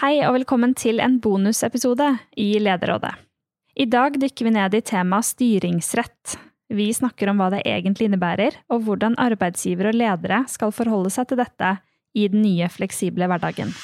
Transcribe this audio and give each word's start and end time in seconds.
Hei 0.00 0.22
og 0.24 0.32
velkommen 0.32 0.70
til 0.72 0.96
en 1.04 1.18
bonusepisode 1.20 2.06
i 2.40 2.54
Lederrådet. 2.56 3.10
I 3.76 3.84
dag 3.84 4.14
dykker 4.16 4.46
vi 4.46 4.52
ned 4.54 4.72
i 4.78 4.80
temaet 4.80 5.28
styringsrett. 5.28 6.38
Vi 6.72 6.86
snakker 6.96 7.28
om 7.28 7.42
hva 7.42 7.50
det 7.52 7.60
egentlig 7.68 8.08
innebærer, 8.08 8.56
og 8.72 8.86
hvordan 8.86 9.18
arbeidsgivere 9.20 9.92
og 9.92 10.00
ledere 10.00 10.40
skal 10.48 10.72
forholde 10.72 11.12
seg 11.12 11.28
til 11.28 11.42
dette 11.44 11.76
i 12.16 12.30
den 12.32 12.40
nye, 12.46 12.72
fleksible 12.72 13.28
hverdagen. 13.28 13.76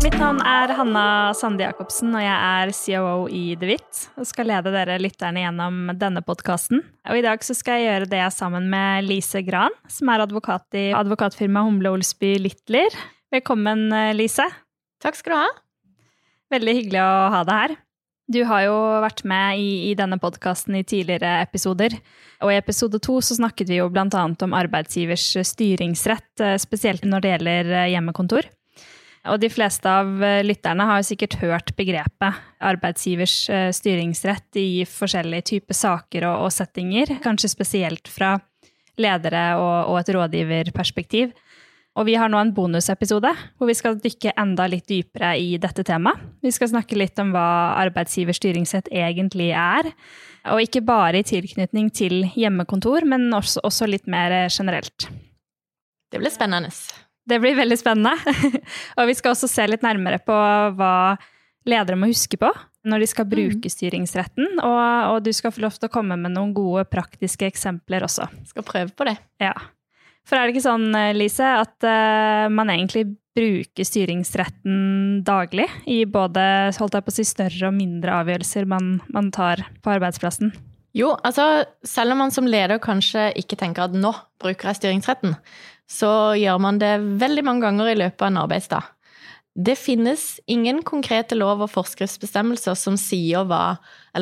Mitt 0.00 0.14
navn 0.16 0.38
er 0.48 0.70
Hanna 0.78 1.04
Sande 1.36 1.60
Jacobsen, 1.60 2.14
og 2.16 2.22
jeg 2.24 2.32
er 2.32 2.70
COO 2.72 3.26
i 3.28 3.42
The 3.52 3.66
DeWitt 3.66 3.98
og 4.16 4.28
skal 4.30 4.48
lede 4.48 4.72
dere 4.72 4.96
lytterne 4.96 5.42
gjennom 5.42 5.90
denne 6.00 6.22
podkasten. 6.24 6.80
Og 7.04 7.20
i 7.20 7.24
dag 7.26 7.44
så 7.44 7.52
skal 7.58 7.76
jeg 7.76 7.90
gjøre 7.90 8.08
det 8.14 8.22
sammen 8.32 8.70
med 8.72 9.04
Lise 9.04 9.42
Gran, 9.44 9.74
som 9.92 10.08
er 10.08 10.24
advokat 10.24 10.78
i 10.80 10.86
advokatfirmaet 10.96 11.68
Humle 11.68 11.92
Olsby 11.92 12.32
Littler. 12.40 12.96
Velkommen, 13.34 13.90
Lise. 14.16 14.48
Takk 15.04 15.20
skal 15.20 15.34
du 15.34 15.38
ha. 15.42 15.50
Veldig 16.56 16.76
hyggelig 16.78 17.02
å 17.04 17.14
ha 17.36 17.42
deg 17.44 17.62
her. 17.66 17.76
Du 18.30 18.38
har 18.46 18.62
jo 18.62 18.76
vært 19.02 19.24
med 19.26 19.58
i, 19.58 19.70
i 19.90 19.94
denne 19.98 20.16
podkasten 20.22 20.76
i 20.78 20.84
tidligere 20.86 21.40
episoder. 21.42 21.96
Og 22.40 22.52
i 22.52 22.56
episode 22.56 23.00
to 23.02 23.18
så 23.26 23.34
snakket 23.36 23.72
vi 23.72 23.80
jo 23.80 23.90
annet 23.90 24.44
om 24.46 24.54
arbeidsgivers 24.54 25.26
styringsrett, 25.50 26.30
eh, 26.40 26.56
spesielt 26.62 27.04
når 27.04 27.20
det 27.20 27.32
gjelder 27.34 27.72
eh, 27.74 27.90
hjemmekontor. 27.96 28.46
Og 29.28 29.40
de 29.42 29.50
fleste 29.52 29.90
av 29.90 30.22
eh, 30.24 30.40
lytterne 30.46 30.86
har 30.88 31.00
jo 31.00 31.10
sikkert 31.10 31.36
hørt 31.42 31.74
begrepet 31.76 32.38
arbeidsgivers 32.64 33.36
styringsrett 33.76 34.56
i 34.60 34.84
forskjellige 34.88 35.48
typer 35.54 35.76
saker 35.76 36.28
og, 36.28 36.46
og 36.46 36.54
settinger, 36.54 37.18
kanskje 37.24 37.52
spesielt 37.52 38.08
fra 38.08 38.38
ledere 39.00 39.44
og, 39.60 39.92
og 39.92 40.00
et 40.00 40.12
rådgiverperspektiv. 40.16 41.32
Og 41.98 42.06
vi 42.06 42.14
har 42.14 42.30
nå 42.30 42.38
en 42.38 42.52
bonusepisode 42.54 43.32
hvor 43.58 43.68
vi 43.68 43.74
skal 43.76 43.98
dykke 44.00 44.34
enda 44.38 44.68
litt 44.70 44.86
dypere 44.88 45.34
i 45.40 45.56
dette 45.60 45.82
temaet. 45.86 46.22
Vi 46.44 46.52
skal 46.54 46.70
snakke 46.72 46.98
litt 46.98 47.18
om 47.20 47.32
hva 47.34 47.74
arbeidsgivers 47.82 48.38
styringsrett 48.38 48.92
egentlig 48.94 49.50
er. 49.56 49.90
Og 50.54 50.62
ikke 50.64 50.84
bare 50.86 51.20
i 51.20 51.26
tilknytning 51.26 51.90
til 51.92 52.22
hjemmekontor, 52.38 53.04
men 53.10 53.28
også, 53.36 53.60
også 53.66 53.90
litt 53.90 54.06
mer 54.08 54.46
generelt. 54.48 55.10
Det 56.10 56.22
blir 56.22 56.32
spennende. 56.32 56.70
Det 57.30 57.38
blir 57.42 57.58
veldig 57.58 57.78
spennende. 57.78 58.34
og 58.98 59.06
vi 59.10 59.16
skal 59.18 59.34
også 59.34 59.50
se 59.50 59.68
litt 59.70 59.86
nærmere 59.86 60.20
på 60.22 60.36
hva 60.76 60.94
ledere 61.68 61.98
må 61.98 62.10
huske 62.10 62.38
på 62.40 62.50
når 62.88 63.02
de 63.02 63.08
skal 63.10 63.26
mm. 63.26 63.32
bruke 63.34 63.70
styringsretten. 63.72 64.54
Og, 64.64 64.80
og 65.12 65.18
du 65.24 65.32
skal 65.36 65.52
få 65.54 65.64
lov 65.66 65.76
til 65.76 65.90
å 65.90 65.92
komme 65.92 66.16
med 66.20 66.34
noen 66.34 66.54
gode 66.56 66.86
praktiske 66.90 67.48
eksempler 67.48 68.06
også. 68.06 68.28
Skal 68.48 68.66
prøve 68.66 68.94
på 68.96 69.06
det. 69.08 69.18
Ja. 69.42 69.54
For 70.28 70.38
er 70.38 70.46
det 70.46 70.54
ikke 70.54 70.68
sånn, 70.68 70.88
eh, 70.96 71.12
Lise, 71.16 71.46
at 71.60 71.76
uh, 71.86 72.46
man 72.52 72.72
egentlig 72.72 73.06
bruker 73.36 73.86
styringsretten 73.86 75.20
daglig 75.26 75.68
i 75.88 76.02
både 76.08 76.42
holdt 76.76 76.96
jeg 76.98 77.06
på 77.06 77.12
å 77.12 77.14
si, 77.14 77.26
større 77.28 77.68
og 77.68 77.76
mindre 77.76 78.16
avgjørelser 78.20 78.66
man, 78.68 78.96
man 79.12 79.30
tar 79.34 79.62
på 79.84 79.92
arbeidsplassen? 79.92 80.50
Jo, 80.96 81.12
altså 81.22 81.62
selv 81.86 82.16
om 82.16 82.24
man 82.24 82.32
som 82.34 82.48
leder 82.50 82.80
kanskje 82.82 83.28
ikke 83.38 83.58
tenker 83.60 83.86
at 83.86 83.94
nå 83.94 84.10
bruker 84.42 84.72
jeg 84.72 84.80
styringsretten, 84.80 85.36
så 85.90 86.36
gjør 86.38 86.62
man 86.62 86.78
det 86.80 86.94
veldig 87.20 87.44
mange 87.46 87.66
ganger 87.66 87.90
i 87.90 87.98
løpet 87.98 88.22
av 88.22 88.30
en 88.30 88.42
arbeidsdag. 88.44 88.88
Det 89.60 89.74
finnes 89.74 90.38
ingen 90.46 90.78
konkrete 90.86 91.34
lov- 91.34 91.64
og 91.64 91.72
forskriftsbestemmelser 91.72 92.76
som 92.78 92.94
hva, 93.50 93.80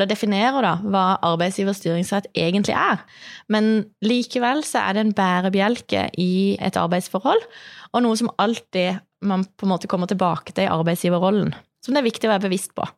definerer 0.08 0.64
da, 0.64 0.72
hva 0.80 1.05
arbeidsgivers 1.28 1.83
styringsrett 1.83 2.30
egentlig 2.33 2.74
er. 2.74 3.05
Men 3.52 3.84
likevel 4.00 4.64
er 4.64 4.96
det 4.96 5.05
en 5.05 5.14
bærebjelke 5.14 6.08
i 6.16 6.56
et 6.64 6.80
arbeidsforhold, 6.80 7.44
og 7.92 8.02
noe 8.02 8.16
som 8.16 8.33
alltid 8.41 9.05
man 9.20 9.44
på 9.44 9.66
en 9.66 9.74
måte 9.74 9.91
kommer 9.91 10.08
tilbake 10.08 10.55
til 10.56 10.64
i 10.64 10.72
arbeidsgiverrollen. 10.72 11.52
Som 11.84 11.94
det 11.94 12.02
er 12.02 12.08
viktig 12.08 12.30
å 12.30 12.33
være 12.33 12.48
bevisst 12.48 12.72
på. 12.74 12.89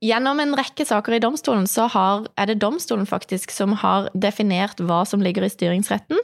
Gjennom 0.00 0.38
en 0.40 0.54
rekke 0.56 0.86
saker 0.88 1.12
i 1.12 1.20
domstolen 1.20 1.66
så 1.68 1.84
har, 1.92 2.22
er 2.40 2.48
det 2.48 2.62
domstolen 2.62 3.04
faktisk 3.04 3.52
som 3.52 3.74
har 3.82 4.06
definert 4.16 4.80
hva 4.80 5.02
som 5.04 5.20
ligger 5.20 5.44
i 5.44 5.50
styringsretten, 5.52 6.16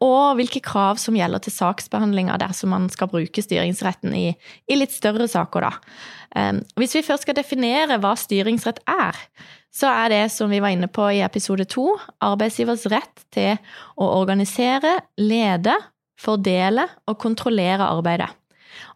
og 0.00 0.38
hvilke 0.38 0.62
krav 0.64 0.96
som 1.02 1.18
gjelder 1.18 1.44
til 1.44 1.52
saksbehandlinga 1.52 2.38
dersom 2.40 2.72
man 2.72 2.88
skal 2.88 3.10
bruke 3.12 3.44
styringsretten 3.44 4.16
i, 4.16 4.30
i 4.64 4.80
litt 4.80 4.96
større 4.96 5.28
saker. 5.28 5.68
Da. 5.68 6.00
Ehm, 6.40 6.62
hvis 6.80 6.96
vi 6.96 7.04
først 7.04 7.28
skal 7.28 7.36
definere 7.36 8.00
hva 8.00 8.14
styringsrett 8.16 8.80
er, 8.88 9.20
så 9.68 9.92
er 9.92 10.14
det 10.16 10.24
som 10.32 10.48
vi 10.48 10.64
var 10.64 10.72
inne 10.72 10.88
på 10.88 11.12
i 11.12 11.20
episode 11.20 11.68
to, 11.68 11.92
arbeidsgivers 12.24 12.88
rett 12.88 13.28
til 13.36 13.52
å 14.00 14.14
organisere, 14.16 14.96
lede, 15.20 15.76
fordele 16.16 16.88
og 17.04 17.20
kontrollere 17.20 17.92
arbeidet. 17.92 18.32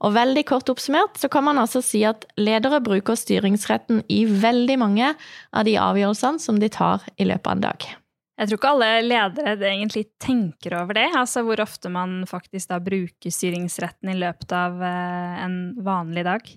Og 0.03 0.15
veldig 0.17 0.45
kort 0.49 0.71
oppsummert 0.73 1.19
så 1.21 1.31
kan 1.33 1.47
man 1.47 1.61
altså 1.63 1.83
si 1.85 2.03
at 2.09 2.27
ledere 2.41 2.83
bruker 2.85 3.19
styringsretten 3.19 4.03
i 4.11 4.25
veldig 4.27 4.79
mange 4.81 5.13
av 5.55 5.69
de 5.69 5.77
avgjørelsene 5.81 6.43
som 6.43 6.59
de 6.61 6.71
tar 6.73 7.05
i 7.17 7.29
løpet 7.29 7.51
av 7.51 7.59
en 7.59 7.69
dag. 7.69 7.87
Jeg 8.35 8.51
tror 8.51 8.59
ikke 8.59 8.71
alle 8.73 8.89
ledere 9.07 9.69
egentlig 9.71 10.09
tenker 10.19 10.75
over 10.81 10.97
det, 10.99 11.07
altså 11.15 11.45
hvor 11.47 11.61
ofte 11.63 11.91
man 11.93 12.25
faktisk 12.27 12.73
da 12.73 12.81
bruker 12.83 13.31
styringsretten 13.31 14.11
i 14.11 14.17
løpet 14.19 14.55
av 14.59 14.83
eh, 14.83 15.45
en 15.45 15.59
vanlig 15.87 16.25
dag. 16.27 16.49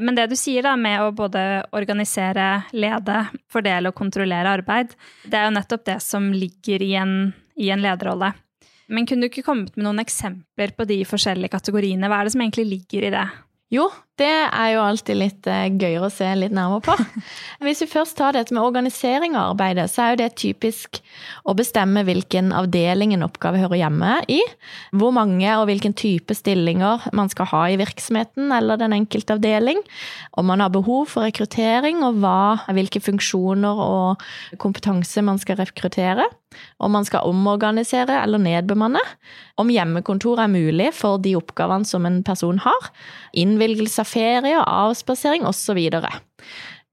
Men 0.00 0.16
det 0.16 0.30
du 0.32 0.34
sier 0.40 0.64
da 0.64 0.72
med 0.80 0.98
å 1.04 1.12
både 1.14 1.66
organisere, 1.76 2.64
lede, 2.72 3.26
fordele 3.52 3.92
og 3.92 3.98
kontrollere 3.98 4.56
arbeid, 4.56 4.96
det 5.28 5.38
er 5.38 5.46
jo 5.46 5.56
nettopp 5.58 5.84
det 5.90 5.98
som 6.02 6.30
ligger 6.32 6.82
i 6.82 6.94
en, 6.98 7.14
i 7.60 7.68
en 7.70 7.84
lederrolle. 7.84 8.32
Men 8.92 9.08
kunne 9.08 9.24
du 9.24 9.30
ikke 9.30 9.46
kommet 9.46 9.72
med 9.76 9.86
noen 9.86 10.02
eksempler 10.02 10.74
på 10.76 10.86
de 10.88 11.00
forskjellige 11.08 11.54
kategoriene? 11.54 12.10
Hva 12.10 12.20
er 12.20 12.28
det 12.28 12.34
som 12.34 12.44
egentlig 12.44 12.66
ligger 12.68 13.08
i 13.08 13.12
det? 13.14 13.24
Jo, 13.72 13.86
det 14.20 14.28
er 14.28 14.68
jo 14.74 14.82
alltid 14.84 15.16
litt 15.16 15.46
uh, 15.48 15.64
gøyere 15.72 16.08
å 16.08 16.12
se 16.12 16.26
litt 16.36 16.52
nærmere 16.52 16.82
på. 16.84 16.96
Hvis 17.64 17.80
vi 17.84 17.88
først 17.88 18.18
tar 18.18 18.36
dette 18.36 18.52
med 18.52 18.62
organisering 18.62 19.36
av 19.38 19.54
arbeidet, 19.54 19.88
så 19.88 20.04
er 20.04 20.12
jo 20.12 20.20
det 20.20 20.28
typisk 20.40 21.00
å 21.48 21.54
bestemme 21.56 22.04
hvilken 22.04 22.52
avdeling 22.56 23.14
en 23.16 23.24
oppgave 23.24 23.62
hører 23.62 23.80
hjemme 23.80 24.18
i. 24.32 24.40
Hvor 24.92 25.14
mange 25.16 25.56
og 25.56 25.64
hvilken 25.70 25.96
type 25.96 26.36
stillinger 26.36 27.08
man 27.16 27.32
skal 27.32 27.48
ha 27.54 27.62
i 27.72 27.78
virksomheten 27.80 28.52
eller 28.52 28.80
den 28.80 28.94
enkelte 28.98 29.38
avdeling. 29.38 29.80
Om 30.36 30.50
man 30.52 30.64
har 30.64 30.74
behov 30.74 31.08
for 31.14 31.24
rekruttering, 31.24 32.04
og 32.04 32.20
hva, 32.20 32.68
hvilke 32.76 33.00
funksjoner 33.02 33.82
og 33.86 34.60
kompetanse 34.60 35.24
man 35.24 35.40
skal 35.40 35.60
rekruttere 35.62 36.28
om 36.82 36.92
man 36.92 37.06
skal 37.06 37.28
omorganisere 37.28 38.18
eller 38.22 38.40
nedbemanne, 38.42 39.00
om 39.60 39.70
hjemmekontor 39.72 40.42
er 40.42 40.52
mulig 40.52 40.90
for 40.96 41.20
de 41.22 41.34
oppgavene 41.38 41.88
som 41.88 42.06
en 42.08 42.20
person 42.26 42.60
har, 42.62 42.90
innvilgelse 43.38 44.01
av 44.02 44.10
ferie, 44.10 44.60
avspasering 44.60 45.46
osv. 45.48 45.80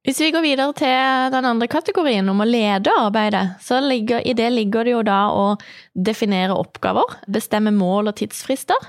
Hvis 0.08 0.22
vi 0.24 0.30
går 0.32 0.46
videre 0.46 0.74
til 0.80 1.34
den 1.34 1.46
andre 1.46 1.68
kategorien 1.70 2.30
om 2.32 2.40
å 2.40 2.48
lede 2.48 2.94
arbeidet, 3.02 3.58
så 3.62 3.82
ligger, 3.84 4.24
i 4.24 4.36
det 4.38 4.48
ligger 4.54 4.88
det 4.88 4.94
jo 4.96 5.02
da 5.06 5.24
å 5.36 5.48
definere 5.94 6.56
oppgaver, 6.56 7.18
bestemme 7.28 7.74
mål 7.76 8.14
og 8.14 8.22
tidsfrister, 8.22 8.80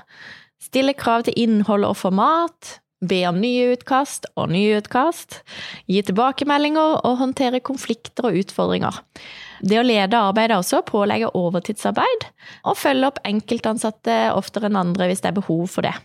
stille 0.61 0.95
krav 0.95 1.27
til 1.27 1.35
innhold 1.41 1.89
og 1.89 1.99
format, 1.99 2.77
be 3.01 3.23
om 3.27 3.39
nye 3.41 3.71
utkast 3.73 4.27
og 4.37 4.51
nye 4.53 4.77
utkast, 4.77 5.41
gi 5.89 6.03
tilbakemeldinger 6.05 7.01
og 7.01 7.17
håndtere 7.19 7.59
konflikter 7.65 8.29
og 8.29 8.37
utfordringer. 8.43 9.01
Det 9.61 9.81
å 9.81 9.85
lede 9.85 10.21
arbeidet 10.21 10.61
også 10.61 10.83
pålegger 10.87 11.35
overtidsarbeid, 11.37 12.29
og 12.65 12.77
følge 12.77 13.09
opp 13.11 13.19
enkeltansatte 13.27 14.21
oftere 14.37 14.69
enn 14.69 14.79
andre 14.79 15.09
hvis 15.09 15.25
det 15.25 15.33
er 15.33 15.41
behov 15.41 15.67
for 15.73 15.85
det. 15.85 15.97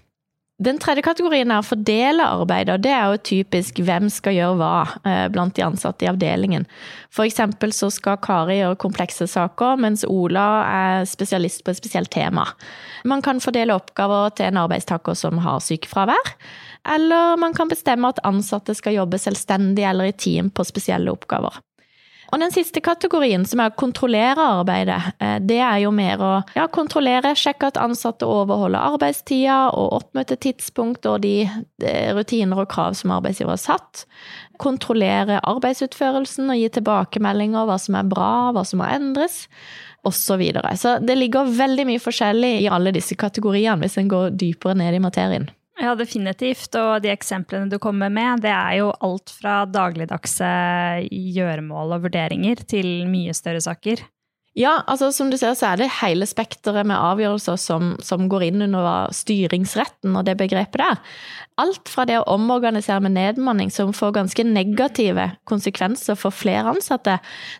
Den 0.57 0.79
tredje 0.81 1.03
kategorien 1.05 1.51
er 1.53 1.61
å 1.61 1.67
fordele 1.67 2.25
arbeidet, 2.25 2.79
og 2.79 2.85
det 2.87 2.93
er 2.97 3.11
jo 3.13 3.19
typisk 3.29 3.83
hvem 3.85 4.07
skal 4.09 4.33
gjøre 4.39 4.55
hva 4.57 4.71
eh, 5.05 5.27
blant 5.29 5.53
de 5.59 5.65
ansatte 5.67 6.07
i 6.07 6.09
avdelingen. 6.09 6.65
For 7.13 7.29
eksempel 7.29 7.75
så 7.77 7.91
skal 7.93 8.17
Kari 8.25 8.57
gjøre 8.63 8.79
komplekse 8.81 9.29
saker, 9.29 9.77
mens 9.85 10.07
Ola 10.09 10.47
er 10.65 11.05
spesialist 11.11 11.61
på 11.61 11.75
et 11.75 11.81
spesielt 11.83 12.09
tema. 12.15 12.47
Man 13.05 13.21
kan 13.27 13.43
fordele 13.45 13.77
oppgaver 13.77 14.33
til 14.39 14.49
en 14.49 14.63
arbeidstaker 14.65 15.19
som 15.21 15.45
har 15.45 15.61
sykefravær, 15.61 16.33
eller 16.97 17.37
man 17.43 17.53
kan 17.53 17.69
bestemme 17.69 18.09
at 18.09 18.25
ansatte 18.25 18.73
skal 18.79 18.97
jobbe 18.97 19.21
selvstendig 19.21 19.85
eller 19.85 20.09
i 20.09 20.17
team 20.17 20.49
på 20.49 20.65
spesielle 20.65 21.13
oppgaver. 21.13 21.61
Og 22.33 22.41
den 22.43 22.53
siste 22.55 22.83
kategorien, 22.85 23.45
som 23.47 23.61
er 23.63 23.71
å 23.71 23.79
kontrollere 23.79 24.43
arbeidet, 24.59 24.99
eh, 25.23 25.37
det 25.39 25.61
er 25.63 25.79
jo 25.85 25.93
mer 25.95 26.23
å 26.23 26.33
ja, 26.57 26.67
kontrollere, 26.73 27.35
sjekke 27.39 27.71
at 27.71 27.81
ansatte 27.81 28.27
overholder 28.27 28.83
arbeidstida 28.95 29.59
og 29.77 29.93
oppmøtetidspunkt 30.01 31.07
og 31.11 31.23
de 31.23 31.37
rutiner 32.17 32.63
og 32.65 32.71
krav 32.73 32.97
som 32.99 33.15
arbeidsgiver 33.15 33.55
har 33.55 33.63
satt. 33.63 34.07
Kontrollere 34.63 35.41
arbeidsutførelsen 35.47 36.51
og 36.51 36.59
gi 36.59 36.71
tilbakemeldinger 36.79 37.69
hva 37.69 37.79
som 37.81 37.99
er 37.99 38.09
bra, 38.09 38.33
hva 38.57 38.65
som 38.67 38.83
må 38.83 38.89
endres 38.91 39.45
Og 40.07 40.15
Så, 40.15 40.37
videre. 40.39 40.77
så 40.77 41.01
det 41.03 41.17
ligger 41.19 41.49
veldig 41.51 41.87
mye 41.89 41.99
forskjellig 41.99 42.61
i 42.63 42.69
alle 42.71 42.93
disse 42.95 43.17
kategoriene, 43.19 43.81
hvis 43.83 43.99
en 43.99 44.09
går 44.09 44.37
dypere 44.39 44.77
ned 44.79 44.95
i 44.95 45.03
materien. 45.03 45.49
Ja, 45.77 45.93
definitivt. 45.99 46.73
Og 46.81 47.03
de 47.05 47.13
eksemplene 47.13 47.69
du 47.71 47.79
kommer 47.83 48.13
med, 48.13 48.43
det 48.45 48.53
er 48.53 48.79
jo 48.81 48.91
alt 49.05 49.33
fra 49.33 49.63
dagligdagse 49.69 50.51
gjøremål 51.13 51.99
og 51.99 52.07
vurderinger 52.09 52.65
til 52.69 53.05
mye 53.11 53.37
større 53.37 53.61
saker. 53.65 54.05
Ja, 54.57 54.79
altså 54.89 55.11
som 55.13 55.29
du 55.29 55.37
ser 55.37 55.53
så 55.53 55.75
er 55.75 55.83
det 55.83 55.91
hele 55.99 56.25
spekteret 56.25 56.87
med 56.89 56.97
avgjørelser 56.97 57.59
som, 57.61 57.91
som, 58.01 58.23
går 58.33 58.47
inn 58.47 58.65
under 58.65 59.11
styringsretten 59.13 60.17
og 60.17 60.25
det 60.25 60.39
begrepet 60.41 60.81
der. 60.81 61.03
Alt 61.61 61.91
fra 61.93 62.07
det 62.09 62.17
å 62.23 62.39
omorganisere 62.39 63.03
med 63.05 63.19
nedmanning, 63.19 63.69
som 63.73 63.93
får 63.97 64.15
ganske 64.17 64.47
negative 64.49 65.29
konsekvenser 65.49 66.17
for 66.17 66.33
flere 66.33 66.73
ansatte, 66.73 67.19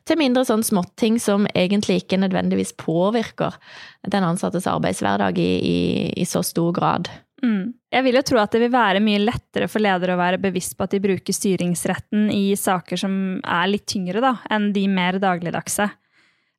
til 0.09 0.21
mindre 0.23 0.47
sånn 0.49 0.65
småting 0.65 1.21
som 1.21 1.45
egentlig 1.53 2.01
ikke 2.01 2.23
nødvendigvis 2.23 2.73
påvirker 2.81 3.61
den 4.09 4.25
ansattes 4.25 4.69
arbeidshverdag 4.73 5.37
i, 5.37 5.53
i, 5.61 5.79
i 6.17 6.29
så 6.29 6.41
stor 6.49 6.73
grad. 6.81 7.13
Mm. 7.45 7.75
Jeg 7.97 8.05
vil 8.05 8.19
jo 8.19 8.25
tro 8.29 8.41
at 8.43 8.53
det 8.53 8.61
vil 8.61 8.75
være 8.75 9.01
mye 9.01 9.23
lettere 9.23 9.71
for 9.73 9.81
ledere 9.81 10.13
å 10.13 10.21
være 10.21 10.41
bevisst 10.43 10.75
på 10.77 10.85
at 10.85 10.93
de 10.93 11.01
bruker 11.01 11.33
styringsretten 11.33 12.27
i 12.29 12.51
saker 12.61 13.01
som 13.01 13.15
er 13.41 13.71
litt 13.71 13.87
tyngre 13.89 14.21
da, 14.21 14.35
enn 14.53 14.69
de 14.75 14.83
mer 14.93 15.17
dagligdagse. 15.23 15.87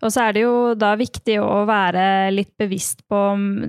Og 0.01 0.13
så 0.13 0.27
er 0.27 0.33
det 0.33 0.43
jo 0.43 0.73
da 0.77 0.91
viktig 0.97 1.39
å 1.41 1.63
være 1.69 2.29
litt 2.33 2.53
bevisst 2.57 3.03
på 3.09 3.19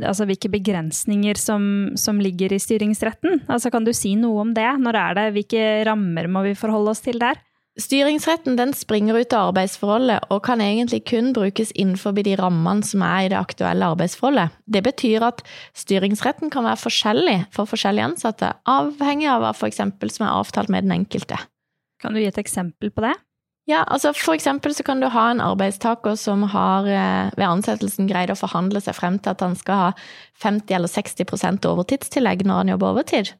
altså, 0.00 0.26
hvilke 0.29 0.50
begrensninger 0.53 1.41
som, 1.41 1.62
som, 1.97 2.20
ligger 2.20 2.53
i 2.53 2.61
styringsretten. 2.61 3.44
Altså, 3.49 3.73
kan 3.73 3.85
du 3.85 3.94
si 3.97 4.14
noe 4.17 4.44
om 4.44 4.56
det? 4.56 4.69
Når 4.81 5.00
er 5.00 5.19
det? 5.19 5.26
Hvilke 5.37 5.69
rammer 5.88 6.29
må 6.29 6.44
vi 6.49 6.56
forholde 6.56 6.93
oss 6.93 7.05
til 7.05 7.21
der? 7.21 7.41
Styringsretten 7.78 8.56
den 8.58 8.72
springer 8.75 9.14
ut 9.20 9.34
av 9.36 9.52
arbeidsforholdet 9.52 10.32
og 10.34 10.40
kan 10.48 10.58
egentlig 10.62 11.04
kun 11.06 11.30
brukes 11.36 11.70
innenfor 11.78 12.16
de 12.26 12.34
rammene 12.40 12.82
som 12.82 13.04
er 13.06 13.26
i 13.26 13.28
det 13.30 13.38
aktuelle 13.38 13.92
arbeidsforholdet. 13.94 14.56
Det 14.66 14.82
betyr 14.82 15.22
at 15.28 15.44
styringsretten 15.78 16.50
kan 16.50 16.66
være 16.66 16.82
forskjellig 16.82 17.36
for 17.54 17.70
forskjellige 17.70 18.10
ansatte, 18.10 18.50
avhengig 18.66 19.30
av 19.30 19.44
hva 19.44 19.54
for 19.54 19.70
som 20.10 20.26
er 20.26 20.34
avtalt 20.34 20.75
med 20.75 20.88
den 20.88 20.96
enkelte. 20.98 21.38
Kan 22.02 22.14
du 22.14 22.20
gi 22.20 22.26
et 22.26 22.42
eksempel 22.42 22.90
på 22.90 23.06
det? 23.06 23.14
Ja, 23.69 23.82
altså 23.85 24.15
For 24.17 24.32
eksempel 24.32 24.73
så 24.73 24.85
kan 24.87 25.03
du 25.03 25.11
ha 25.12 25.26
en 25.29 25.43
arbeidstaker 25.44 26.15
som 26.17 26.47
har 26.55 26.87
eh, 26.88 27.29
ved 27.37 27.44
ansettelsen 27.44 28.06
greid 28.09 28.31
å 28.32 28.38
forhandle 28.38 28.81
seg 28.81 28.97
frem 28.97 29.19
til 29.20 29.35
at 29.35 29.43
han 29.44 29.56
skal 29.61 29.82
ha 29.82 29.88
50 30.41 30.73
eller 30.73 30.88
60% 30.88 31.67
overtidstillegg 31.69 32.47
når 32.49 32.62
han 32.62 32.70
jobber 32.73 32.94
overtid. 32.94 33.32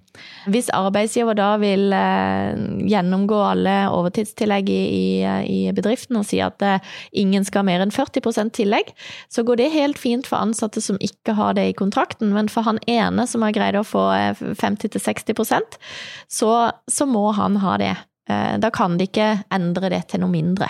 Hvis 0.53 0.69
arbeidsgiver 0.77 1.39
da 1.39 1.47
vil 1.63 1.95
eh, 1.97 2.61
gjennomgå 2.91 3.39
alle 3.55 3.77
overtidstillegg 3.95 4.69
i, 4.75 4.83
i, 4.99 5.07
i 5.49 5.73
bedriften 5.73 6.21
og 6.21 6.29
si 6.29 6.43
at 6.45 6.61
eh, 6.67 6.85
ingen 7.17 7.49
skal 7.49 7.63
ha 7.63 7.69
mer 7.71 7.87
enn 7.87 7.95
40% 7.95 8.53
tillegg, 8.59 8.93
så 9.33 9.47
går 9.49 9.63
det 9.63 9.71
helt 9.79 10.03
fint 10.03 10.29
for 10.29 10.43
ansatte 10.43 10.85
som 10.85 11.01
ikke 11.01 11.39
har 11.41 11.57
det 11.57 11.71
i 11.71 11.79
kontrakten, 11.79 12.35
men 12.37 12.53
for 12.53 12.69
han 12.69 12.83
ene 12.85 13.25
som 13.31 13.49
har 13.49 13.57
greid 13.57 13.81
å 13.81 13.87
få 13.87 14.05
50-60% 14.45 15.81
så, 16.29 16.53
så 16.85 17.09
må 17.09 17.31
han 17.41 17.57
ha 17.65 17.81
det. 17.81 17.95
Eh, 18.29 18.57
da 18.61 18.71
kan 18.75 18.99
de 18.99 19.07
ikke 19.09 19.29
endre 19.55 19.91
det 19.93 20.03
til 20.13 20.23
noe 20.23 20.33
mindre, 20.33 20.69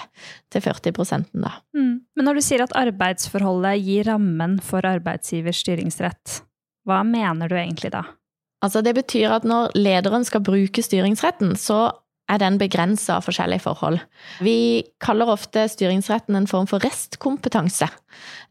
til 0.52 0.62
40% 0.62 1.32
da. 1.42 1.56
Mm. 1.76 1.94
Men 2.16 2.28
når 2.28 2.38
du 2.38 2.44
sier 2.46 2.62
at 2.62 2.74
arbeidsforholdet 2.78 3.80
gir 3.82 4.06
rammen 4.10 4.58
for 4.64 4.86
arbeidsgivers 4.86 5.64
styringsrett, 5.64 6.42
hva 6.88 7.02
mener 7.06 7.50
du 7.50 7.56
egentlig 7.58 7.92
da? 7.94 8.04
Altså 8.64 8.82
Det 8.82 8.94
betyr 8.96 9.30
at 9.36 9.46
når 9.46 9.74
lederen 9.78 10.24
skal 10.26 10.42
bruke 10.42 10.82
styringsretten, 10.82 11.54
så 11.58 11.92
er 12.28 12.40
den 12.42 12.58
begrensa 12.60 13.16
av 13.16 13.24
forskjellige 13.24 13.64
forhold. 13.64 14.00
Vi 14.44 14.84
kaller 15.00 15.30
ofte 15.32 15.64
styringsretten 15.70 16.36
en 16.36 16.48
form 16.50 16.66
for 16.68 16.82
restkompetanse. 16.84 17.88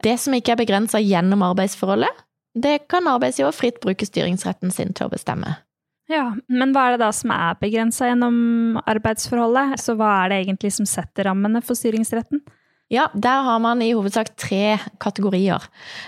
Det 0.04 0.16
som 0.20 0.34
ikke 0.34 0.56
er 0.56 0.64
begrensa 0.64 1.02
gjennom 1.04 1.46
arbeidsforholdet, 1.46 2.24
det 2.58 2.88
kan 2.90 3.06
arbeidsgiver 3.10 3.54
fritt 3.54 3.80
bruke 3.84 4.08
styringsretten 4.08 4.74
sin 4.74 4.96
til 4.98 5.06
å 5.08 5.14
bestemme. 5.14 5.60
Ja, 6.08 6.38
Men 6.48 6.72
hva 6.72 6.86
er 6.88 6.96
det 6.96 7.04
da 7.04 7.10
som 7.16 7.34
er 7.36 7.58
begrensa 7.60 8.08
gjennom 8.08 8.80
arbeidsforholdet? 8.88 9.76
Så 9.84 9.98
hva 10.00 10.14
er 10.24 10.32
det 10.32 10.38
egentlig 10.46 10.72
som 10.78 10.88
setter 10.88 11.28
rammene 11.28 11.60
for 11.66 11.76
styringsretten? 11.76 12.44
Ja, 12.88 13.10
der 13.12 13.42
har 13.44 13.60
man 13.60 13.82
i 13.84 13.90
hovedsak 13.92 14.30
tre 14.40 14.78
kategorier. 15.04 15.60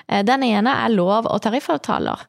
Eh, 0.07 0.21
den 0.23 0.45
ene 0.47 0.71
er 0.85 0.93
lov- 0.93 1.27
og 1.27 1.41
tariffavtaler. 1.43 2.21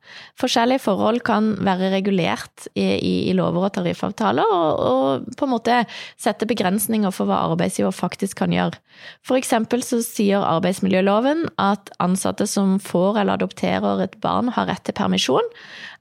Forskjellige 0.42 0.82
forhold 0.82 1.20
kan 1.22 1.52
være 1.62 1.92
regulert 1.92 2.66
i, 2.74 3.28
i, 3.30 3.32
lover 3.38 3.68
og 3.68 3.74
tariffavtaler, 3.76 4.50
og, 4.50 4.80
og, 4.90 5.28
på 5.38 5.46
en 5.46 5.52
måte 5.54 5.76
sette 6.18 6.48
begrensninger 6.50 7.14
for 7.14 7.30
hva 7.30 7.44
arbeidsgiver 7.52 7.94
faktisk 7.94 8.42
kan 8.42 8.50
gjøre. 8.50 8.80
For 9.22 9.38
eksempel 9.38 9.84
så 9.86 10.00
sier 10.02 10.42
arbeidsmiljøloven 10.42 11.46
at 11.62 11.92
ansatte 12.02 12.48
som 12.50 12.80
får 12.82 13.22
eller 13.22 13.38
adopterer 13.38 14.02
et 14.02 14.18
barn, 14.20 14.50
har 14.50 14.66
rett 14.66 14.82
til 14.82 14.98
permisjon. 14.98 15.46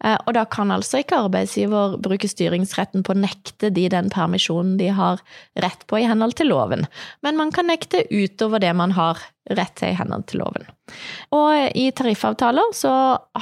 Eh, 0.04 0.18
og 0.26 0.34
da 0.38 0.46
kan 0.50 0.72
altså 0.74 1.04
ikke 1.04 1.22
arbeidsgiver 1.26 1.98
bruke 2.02 2.30
styringsretten 2.32 3.06
på 3.06 3.14
å 3.14 3.20
nekte 3.20 3.70
de 3.76 3.86
den 3.92 4.10
permisjonen 4.14 4.78
de 4.80 4.90
har 4.96 5.22
rett 5.60 5.86
på 5.86 6.00
i 6.00 6.08
henhold 6.10 6.38
til 6.40 6.50
loven, 6.54 6.88
men 7.26 7.38
man 7.40 7.54
kan 7.54 7.68
nekte 7.70 8.06
utover 8.40 8.62
det 8.64 8.72
man 8.74 8.94
har 8.96 9.20
rett 9.52 9.74
til 9.76 9.92
i 9.92 9.98
henhold 9.98 10.24
til 10.30 10.40
loven. 10.40 10.68
Og 11.36 11.76
i 11.76 11.90
tariffavtaler 11.92 12.72
så 12.78 12.94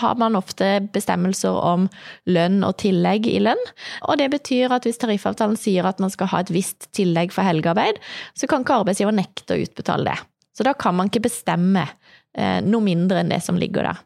har 0.01 0.17
man 0.17 0.37
ofte 0.39 0.79
bestemmelser 0.93 1.53
om 1.53 1.85
lønn 2.25 2.63
og 2.65 2.79
tillegg 2.81 3.27
i 3.29 3.37
lønn, 3.43 3.61
og 4.09 4.17
det 4.17 4.31
betyr 4.33 4.73
at 4.73 4.87
hvis 4.87 4.97
tariffavtalen 5.03 5.59
sier 5.59 5.85
at 5.85 6.01
man 6.01 6.13
skal 6.13 6.31
ha 6.33 6.41
et 6.41 6.53
visst 6.55 6.89
tillegg 6.97 7.35
for 7.35 7.45
helgearbeid, 7.45 8.01
så 8.33 8.49
kan 8.49 8.65
ikke 8.65 8.81
arbeidsgiver 8.81 9.15
nekte 9.15 9.53
å 9.53 9.61
utbetale 9.67 10.09
det. 10.09 10.17
Så 10.57 10.65
da 10.65 10.73
kan 10.73 10.97
man 10.97 11.11
ikke 11.11 11.27
bestemme 11.27 11.85
eh, 11.85 12.59
noe 12.65 12.81
mindre 12.81 13.21
enn 13.21 13.29
det 13.29 13.43
som 13.45 13.59
ligger 13.61 13.91
der. 13.91 14.01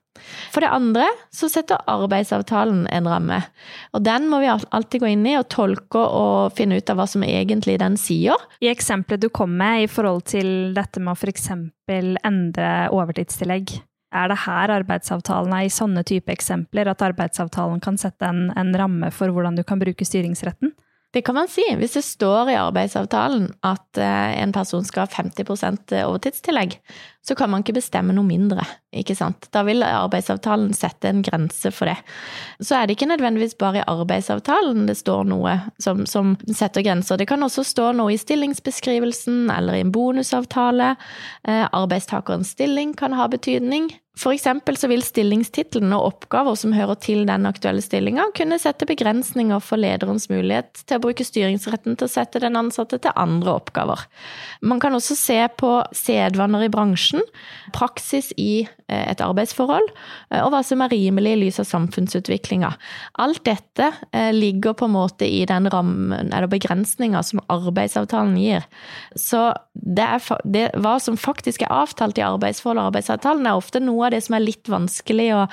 For 0.52 0.64
det 0.64 0.72
andre 0.72 1.06
så 1.34 1.50
setter 1.52 1.84
arbeidsavtalen 1.90 2.86
en 2.92 3.10
ramme, 3.10 3.42
og 3.96 4.04
den 4.06 4.28
må 4.32 4.42
vi 4.44 4.50
alltid 4.52 5.04
gå 5.04 5.12
inn 5.12 5.28
i 5.30 5.38
og 5.40 5.50
tolke 5.54 6.02
og 6.02 6.56
finne 6.58 6.80
ut 6.80 6.92
av 6.92 7.00
hva 7.00 7.08
som 7.10 7.26
egentlig 7.28 7.78
den 7.82 7.98
sier. 8.00 8.40
I 8.64 8.72
eksempelet 8.72 9.24
du 9.24 9.30
kom 9.34 9.56
med 9.58 9.86
i 9.86 9.92
forhold 9.92 10.26
til 10.34 10.76
dette 10.78 11.04
med 11.04 11.14
å 11.14 11.20
f.eks. 11.20 11.50
endre 11.92 12.74
overtidstillegg, 12.92 13.80
er 14.12 14.28
det 14.28 14.42
her 14.44 14.72
arbeidsavtalen 14.76 15.54
er 15.56 15.68
i 15.68 15.72
sånne 15.72 16.04
type 16.08 16.32
eksempler 16.34 16.90
at 16.92 17.04
arbeidsavtalen 17.06 17.80
kan 17.84 18.00
sette 18.00 18.28
en, 18.28 18.50
en 18.60 18.74
ramme 18.76 19.12
for 19.16 19.32
hvordan 19.32 19.56
du 19.56 19.64
kan 19.68 19.80
bruke 19.80 20.08
styringsretten? 20.08 20.74
Det 21.12 21.26
kan 21.28 21.36
man 21.36 21.50
si. 21.52 21.64
Hvis 21.76 21.98
det 21.98 22.04
står 22.08 22.54
i 22.54 22.60
arbeidsavtalen 22.60 23.50
at 23.68 24.00
eh, 24.00 24.36
en 24.40 24.54
person 24.56 24.84
skal 24.88 25.08
ha 25.08 25.24
50% 25.24 25.96
overtidstillegg, 26.06 26.78
så 27.24 27.36
kan 27.36 27.52
man 27.52 27.64
ikke 27.64 27.80
bestemme 27.80 28.16
noe 28.16 28.28
mindre, 28.28 28.64
ikke 28.92 29.16
sant. 29.16 29.46
Da 29.56 29.62
vil 29.64 29.86
arbeidsavtalen 29.88 30.74
sette 30.76 31.08
en 31.08 31.22
grense 31.24 31.72
for 31.72 31.88
det. 31.88 31.96
Så 32.60 32.76
er 32.76 32.88
det 32.88 32.98
ikke 32.98 33.08
nødvendigvis 33.08 33.56
bare 33.62 33.80
i 33.80 33.86
arbeidsavtalen 33.88 34.84
det 34.90 34.98
står 35.00 35.30
noe 35.32 35.54
som, 35.80 36.04
som 36.10 36.34
setter 36.52 36.84
grenser. 36.84 37.22
Det 37.22 37.30
kan 37.32 37.44
også 37.48 37.64
stå 37.68 37.94
noe 37.96 38.12
i 38.12 38.20
stillingsbeskrivelsen 38.20 39.48
eller 39.54 39.80
i 39.80 39.86
en 39.86 39.96
bonusavtale. 39.96 40.98
Eh, 41.48 41.66
arbeidstakerens 41.72 42.52
stilling 42.58 42.92
kan 43.00 43.16
ha 43.16 43.30
betydning. 43.32 43.94
For 44.20 44.36
eksempel 44.36 44.76
så 44.76 44.90
vil 44.92 45.02
stillingstittelen 45.06 45.94
og 45.96 46.04
oppgaver 46.10 46.58
som 46.60 46.74
hører 46.76 46.98
til 47.00 47.24
den 47.30 47.48
aktuelle 47.48 47.82
stillinga, 47.82 48.28
kunne 48.36 48.60
sette 48.60 48.86
begrensninger 48.90 49.62
for 49.64 49.80
lederens 49.80 50.28
mulighet 50.30 50.84
til 50.84 51.00
å 51.00 51.04
bruke 51.06 51.26
styringsretten 51.26 51.96
til 51.96 52.10
å 52.10 52.12
sette 52.12 52.42
den 52.44 52.60
ansatte 52.60 53.00
til 53.02 53.16
andre 53.16 53.56
oppgaver. 53.56 54.04
Man 54.68 54.84
kan 54.84 54.98
også 54.98 55.16
se 55.16 55.40
på 55.58 55.72
sedvaner 55.96 56.68
i 56.68 56.74
bransjen 56.74 57.24
praksis 57.74 58.34
i 58.36 58.66
et 58.92 59.22
arbeidsforhold, 59.24 59.88
eh, 60.32 60.42
og 60.42 60.52
hva 60.54 60.62
som 60.66 60.84
er 60.84 60.92
rimelig 60.94 61.36
i 61.36 61.42
lys 61.46 61.62
av 61.64 61.70
samfunnsutviklinga. 61.70 62.72
Alt 63.24 63.44
dette 63.48 63.92
eh, 64.12 64.32
ligger 64.36 64.76
på 64.78 64.90
en 64.90 64.96
måte 64.96 65.28
i 65.28 65.44
den 65.50 65.70
rammen, 65.72 66.32
eller 66.32 66.50
begrensninga, 66.52 67.24
som 67.24 67.44
arbeidsavtalen 67.52 68.38
gir. 68.40 68.68
Så 69.16 69.50
det 69.74 70.08
er, 70.08 70.32
det, 70.44 70.66
hva 70.84 70.98
som 71.04 71.20
faktisk 71.20 71.66
er 71.66 71.74
avtalt 71.82 72.20
i 72.20 72.26
arbeidsforhold 72.26 72.82
og 72.82 72.92
arbeidsavtalen, 72.92 73.48
er 73.48 73.60
ofte 73.60 73.84
noe 73.84 74.10
av 74.10 74.16
det 74.16 74.24
som 74.26 74.38
er 74.38 74.46
litt 74.46 74.72
vanskelig 74.72 75.30
å 75.38 75.44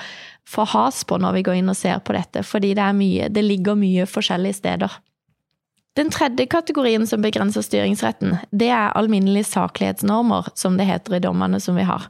få 0.49 0.65
has 0.73 1.03
på 1.05 1.19
når 1.21 1.37
vi 1.37 1.45
går 1.45 1.59
inn 1.59 1.71
og 1.71 1.77
ser 1.77 2.01
på 2.01 2.15
dette, 2.17 2.43
fordi 2.47 2.73
det, 2.77 2.89
mye, 2.97 3.29
det 3.29 3.45
ligger 3.45 3.77
mye 3.77 4.09
forskjellige 4.09 4.61
steder. 4.61 4.99
Den 5.97 6.11
tredje 6.13 6.45
kategorien 6.45 7.07
som 7.07 7.21
begrenser 7.21 7.65
styringsretten, 7.65 8.37
det 8.55 8.69
er 8.71 8.93
alminnelige 8.95 9.49
saklighetsnormer, 9.49 10.51
som 10.55 10.77
det 10.79 10.87
heter 10.87 11.17
i 11.17 11.23
dommene 11.23 11.59
som 11.59 11.75
vi 11.75 11.83
har. 11.83 12.05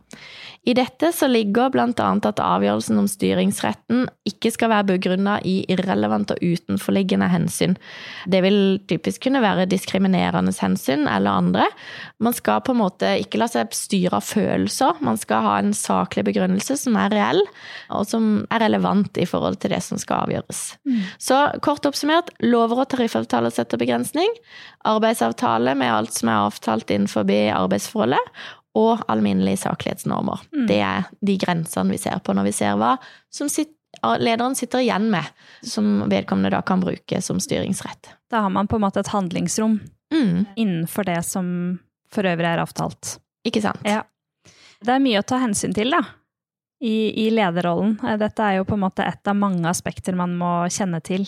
I 0.68 0.74
dette 0.76 1.12
så 1.16 1.28
ligger 1.30 1.72
bl.a. 1.72 1.88
at 1.96 2.42
avgjørelsen 2.44 3.00
om 3.00 3.08
styringsretten 3.08 4.04
ikke 4.28 4.52
skal 4.52 4.72
være 4.74 4.90
begrunna 4.92 5.38
i 5.48 5.62
irrelevant 5.72 6.34
og 6.34 6.42
utenforliggende 6.44 7.30
hensyn. 7.32 7.78
Det 8.28 8.42
vil 8.44 8.60
typisk 8.90 9.24
kunne 9.24 9.42
være 9.44 9.70
diskriminerende 9.72 10.52
hensyn 10.60 11.08
eller 11.08 11.40
andre. 11.40 11.70
Man 12.20 12.36
skal 12.36 12.60
på 12.66 12.76
en 12.76 12.82
måte 12.82 13.14
ikke 13.22 13.40
la 13.40 13.48
seg 13.52 13.72
styre 13.76 14.20
av 14.20 14.28
følelser, 14.28 15.00
man 15.06 15.18
skal 15.20 15.46
ha 15.48 15.56
en 15.62 15.72
saklig 15.78 16.26
begrunnelse 16.28 16.76
som 16.82 16.98
er 17.00 17.16
reell, 17.16 17.42
og 17.96 18.06
som 18.10 18.30
er 18.52 18.66
relevant 18.66 19.18
i 19.18 19.28
forhold 19.30 19.62
til 19.64 19.74
det 19.74 19.82
som 19.86 20.02
skal 20.02 20.28
avgjøres. 20.28 20.64
Mm. 20.84 21.02
Så 21.24 21.40
kort 21.66 21.88
oppsummert, 21.88 22.34
lover 22.44 22.84
og 22.84 22.92
tariffavtaler 22.92 23.54
setter 23.54 23.80
begrensning. 23.80 24.30
Arbeidsavtale 24.90 25.76
med 25.80 25.92
alt 25.94 26.20
som 26.20 26.32
er 26.32 26.50
avtalt 26.50 26.92
innenfor 26.92 27.28
arbeidsforholdet 27.30 28.22
og 28.80 29.04
alminnelige 29.12 29.64
saklighetsnormer. 29.66 30.46
Mm. 30.56 30.66
Det 30.70 30.80
er 30.86 31.10
de 31.26 31.36
grensene 31.42 31.96
vi 31.96 32.00
ser 32.02 32.22
på 32.24 32.36
når 32.36 32.50
vi 32.50 32.56
ser 32.56 32.80
hva 32.80 32.96
som 33.34 33.52
sitter, 33.52 33.76
lederen 34.22 34.56
sitter 34.56 34.84
igjen 34.86 35.10
med, 35.12 35.26
som 35.66 36.06
vedkommende 36.12 36.54
da 36.54 36.62
kan 36.66 36.82
bruke 36.84 37.22
som 37.26 37.42
styringsrett. 37.44 38.14
Da 38.32 38.46
har 38.46 38.54
man 38.54 38.70
på 38.70 38.78
en 38.78 38.86
måte 38.86 39.02
et 39.02 39.12
handlingsrom 39.12 39.80
mm. 40.14 40.46
innenfor 40.56 41.10
det 41.10 41.24
som 41.28 41.50
for 42.14 42.26
øvrig 42.26 42.48
er 42.52 42.62
avtalt. 42.62 43.18
Ikke 43.46 43.64
sant. 43.64 43.82
Ja. 43.88 44.04
Det 44.80 44.96
er 44.96 45.04
mye 45.04 45.20
å 45.20 45.28
ta 45.28 45.42
hensyn 45.42 45.76
til, 45.76 45.92
da. 45.94 46.04
I, 46.80 47.12
I 47.26 47.28
lederrollen. 47.36 47.98
Dette 48.22 48.46
er 48.46 48.60
jo 48.60 48.68
på 48.70 48.78
en 48.78 48.86
måte 48.86 49.04
et 49.04 49.28
av 49.28 49.36
mange 49.36 49.68
aspekter 49.68 50.16
man 50.16 50.38
må 50.40 50.54
kjenne 50.72 51.02
til. 51.04 51.28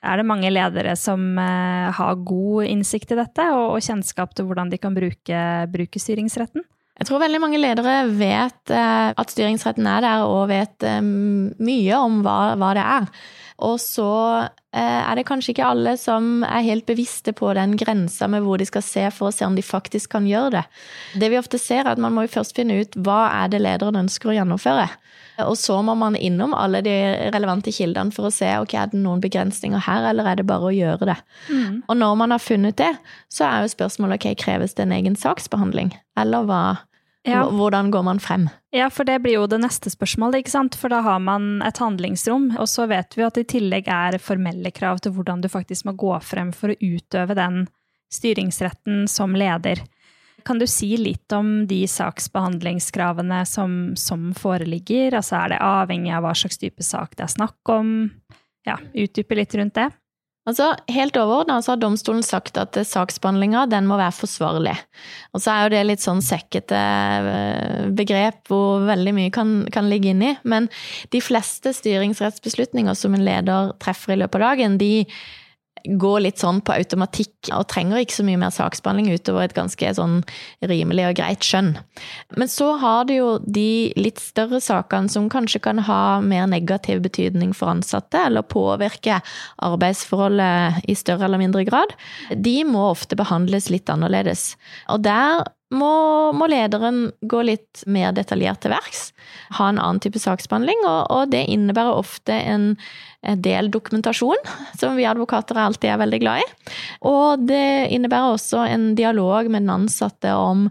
Er 0.00 0.20
det 0.20 0.28
mange 0.28 0.48
ledere 0.52 0.94
som 0.96 1.22
eh, 1.40 1.88
har 1.92 2.20
god 2.24 2.68
innsikt 2.68 3.12
i 3.12 3.18
dette, 3.18 3.46
og, 3.52 3.76
og, 3.76 3.84
kjennskap 3.84 4.32
til 4.36 4.48
hvordan 4.48 4.72
de 4.72 4.78
kan 4.80 4.96
bruke, 4.96 5.40
bruke 5.72 6.00
styringsretten? 6.00 6.64
Jeg 7.00 7.08
tror 7.08 7.22
veldig 7.22 7.40
mange 7.40 7.58
ledere 7.60 8.02
vet 8.12 8.72
eh, 8.76 9.10
at 9.16 9.30
styringsretten 9.32 9.86
er 9.88 10.04
der, 10.04 10.24
og 10.28 10.50
vet 10.50 10.84
eh, 10.84 11.00
mye 11.00 11.96
om 11.96 12.20
hva, 12.26 12.54
hva 12.60 12.74
det 12.76 12.84
er. 12.84 13.06
Og 13.64 13.78
så 13.80 14.08
eh, 14.44 15.00
er 15.00 15.16
det 15.16 15.24
kanskje 15.28 15.54
ikke 15.54 15.68
alle 15.68 15.94
som 16.00 16.44
er 16.44 16.66
helt 16.66 16.84
bevisste 16.88 17.32
på 17.36 17.54
den 17.56 17.78
grensa 17.80 18.28
med 18.28 18.44
hvor 18.44 18.60
de 18.60 18.68
skal 18.68 18.84
se 18.84 19.06
for 19.16 19.30
å 19.30 19.34
se 19.34 19.48
om 19.48 19.56
de 19.56 19.64
faktisk 19.64 20.12
kan 20.12 20.28
gjøre 20.28 20.58
det. 20.58 20.64
Det 21.24 21.30
vi 21.32 21.40
ofte 21.40 21.60
ser, 21.60 21.86
er 21.86 21.94
at 21.94 22.02
man 22.04 22.12
må 22.16 22.26
først 22.28 22.56
finne 22.56 22.82
ut 22.82 23.00
hva 23.00 23.22
er 23.42 23.52
det 23.52 23.62
lederen 23.64 24.02
ønsker 24.04 24.32
å 24.32 24.36
gjennomføre. 24.36 24.90
Og 25.46 25.56
så 25.56 25.78
må 25.80 25.94
man 25.96 26.18
innom 26.20 26.52
alle 26.52 26.82
de 26.84 26.94
relevante 27.32 27.72
kildene 27.72 28.12
for 28.12 28.28
å 28.28 28.34
se 28.34 28.50
ok, 28.60 28.74
er 28.76 28.92
det 28.92 29.00
noen 29.00 29.22
begrensninger 29.24 29.80
her, 29.86 30.10
eller 30.10 30.28
er 30.28 30.40
det 30.40 30.44
bare 30.48 30.68
å 30.68 30.74
gjøre 30.74 31.08
det. 31.14 31.16
Mm. 31.48 31.80
Og 31.86 31.96
når 31.96 32.20
man 32.20 32.36
har 32.36 32.44
funnet 32.44 32.76
det, 32.80 32.90
så 33.32 33.46
er 33.48 33.64
jo 33.64 33.72
spørsmålet 33.72 34.20
ok, 34.20 34.34
kreves 34.44 34.76
det 34.76 34.84
en 34.84 34.96
egen 34.98 35.16
saksbehandling, 35.16 35.94
eller 36.20 36.44
hva, 36.44 36.60
ja. 37.28 37.42
Hvordan 37.50 37.90
går 37.92 38.02
man 38.02 38.20
frem? 38.20 38.48
Ja, 38.72 38.88
for 38.90 39.04
det 39.04 39.18
blir 39.20 39.34
jo 39.34 39.46
det 39.50 39.58
neste 39.60 39.90
spørsmålet, 39.92 40.40
ikke 40.40 40.54
sant. 40.54 40.76
For 40.78 40.92
da 40.92 41.02
har 41.04 41.18
man 41.20 41.60
et 41.66 41.80
handlingsrom, 41.82 42.54
og 42.56 42.68
så 42.70 42.86
vet 42.88 43.16
vi 43.18 43.26
at 43.26 43.36
det 43.36 43.44
i 43.44 43.50
tillegg 43.58 43.90
er 43.92 44.16
formelle 44.22 44.72
krav 44.72 45.02
til 45.04 45.12
hvordan 45.16 45.44
du 45.44 45.50
faktisk 45.52 45.88
må 45.88 45.96
gå 46.00 46.14
frem 46.24 46.54
for 46.56 46.72
å 46.72 46.78
utøve 46.80 47.36
den 47.36 47.66
styringsretten 48.10 49.04
som 49.08 49.36
leder. 49.36 49.84
Kan 50.48 50.58
du 50.58 50.66
si 50.70 50.94
litt 50.96 51.32
om 51.36 51.66
de 51.68 51.82
saksbehandlingskravene 51.90 53.42
som, 53.46 53.92
som 54.00 54.30
foreligger? 54.32 55.12
Altså 55.18 55.42
er 55.42 55.52
det 55.52 55.62
avhengig 55.64 56.14
av 56.16 56.24
hva 56.24 56.32
slags 56.32 56.56
type 56.62 56.84
sak 56.86 57.18
det 57.18 57.26
er 57.26 57.34
snakk 57.36 57.74
om? 57.74 57.90
Ja, 58.64 58.78
utdype 58.96 59.36
litt 59.36 59.54
rundt 59.60 59.76
det. 59.76 59.90
Altså, 60.48 60.70
Helt 60.88 61.18
overordna 61.20 61.58
har 61.60 61.80
domstolen 61.80 62.24
sagt 62.24 62.56
at 62.58 62.78
saksbehandlinga 62.88 63.66
må 63.84 63.98
være 64.00 64.16
forsvarlig. 64.16 64.76
Og 65.36 65.42
så 65.44 65.52
er 65.52 65.62
jo 65.64 65.72
det 65.74 65.82
litt 65.86 66.04
sånn 66.04 66.22
sekkete 66.24 66.78
eh, 66.78 67.90
begrep 67.96 68.48
hvor 68.48 68.86
veldig 68.88 69.14
mye 69.18 69.34
kan, 69.34 69.52
kan 69.72 69.90
ligge 69.92 70.14
inni. 70.14 70.32
Men 70.42 70.70
de 71.12 71.20
fleste 71.22 71.74
styringsrettsbeslutninger 71.76 72.96
som 72.96 73.14
en 73.14 73.26
leder 73.26 73.74
treffer 73.84 74.16
i 74.16 74.20
løpet 74.22 74.40
av 74.40 74.48
dagen, 74.48 74.80
de 74.80 75.04
går 75.84 76.18
litt 76.24 76.40
sånn 76.42 76.60
på 76.64 76.74
automatikk 76.74 77.50
og 77.56 77.66
trenger 77.72 78.02
ikke 78.02 78.18
så 78.18 78.26
mye 78.26 78.40
mer 78.40 78.54
saksbehandling 78.54 79.12
utover 79.14 79.46
et 79.46 79.56
ganske 79.56 79.92
sånn 79.96 80.20
rimelig 80.70 81.06
og 81.08 81.18
greit 81.20 81.46
skjønn. 81.46 81.72
Men 82.36 82.50
så 82.52 82.72
har 82.82 83.06
du 83.08 83.14
jo 83.16 83.28
de 83.44 83.92
litt 83.98 84.20
større 84.22 84.60
sakene 84.64 85.12
som 85.12 85.30
kanskje 85.32 85.62
kan 85.64 85.82
ha 85.86 86.20
mer 86.24 86.48
negativ 86.50 87.02
betydning 87.04 87.54
for 87.56 87.72
ansatte, 87.72 88.26
eller 88.26 88.46
påvirke 88.46 89.20
arbeidsforholdet 89.64 90.84
i 90.90 90.98
større 90.98 91.28
eller 91.28 91.42
mindre 91.42 91.64
grad. 91.68 91.94
De 92.34 92.60
må 92.68 92.90
ofte 92.90 93.18
behandles 93.18 93.70
litt 93.72 93.90
annerledes. 93.92 94.54
Og 94.92 95.04
der 95.06 95.44
må, 95.70 95.90
må, 96.34 96.48
lederen 96.50 97.12
gå 97.30 97.42
litt 97.46 97.84
mer 97.86 98.10
detaljert 98.16 98.62
til 98.64 98.72
verks. 98.74 99.10
Ha 99.58 99.68
en 99.70 99.78
annen 99.78 100.00
type 100.02 100.18
saksbehandling, 100.18 100.82
og, 100.82 101.04
og 101.14 101.30
det 101.34 101.44
innebærer 101.52 102.00
ofte 102.00 102.34
en, 102.34 102.74
del 103.20 103.66
dokumentasjon, 103.68 104.38
som 104.80 104.94
vi 104.96 105.04
advokater 105.04 105.58
alltid 105.60 105.90
er 105.92 105.98
veldig 106.00 106.20
glad 106.22 106.40
i. 106.40 106.70
Og 107.04 107.42
det 107.44 107.90
innebærer 107.92 108.32
også 108.32 108.62
en 108.64 108.94
dialog 108.96 109.50
med 109.52 109.66
den 109.66 109.74
ansatte 109.74 110.32
om 110.32 110.70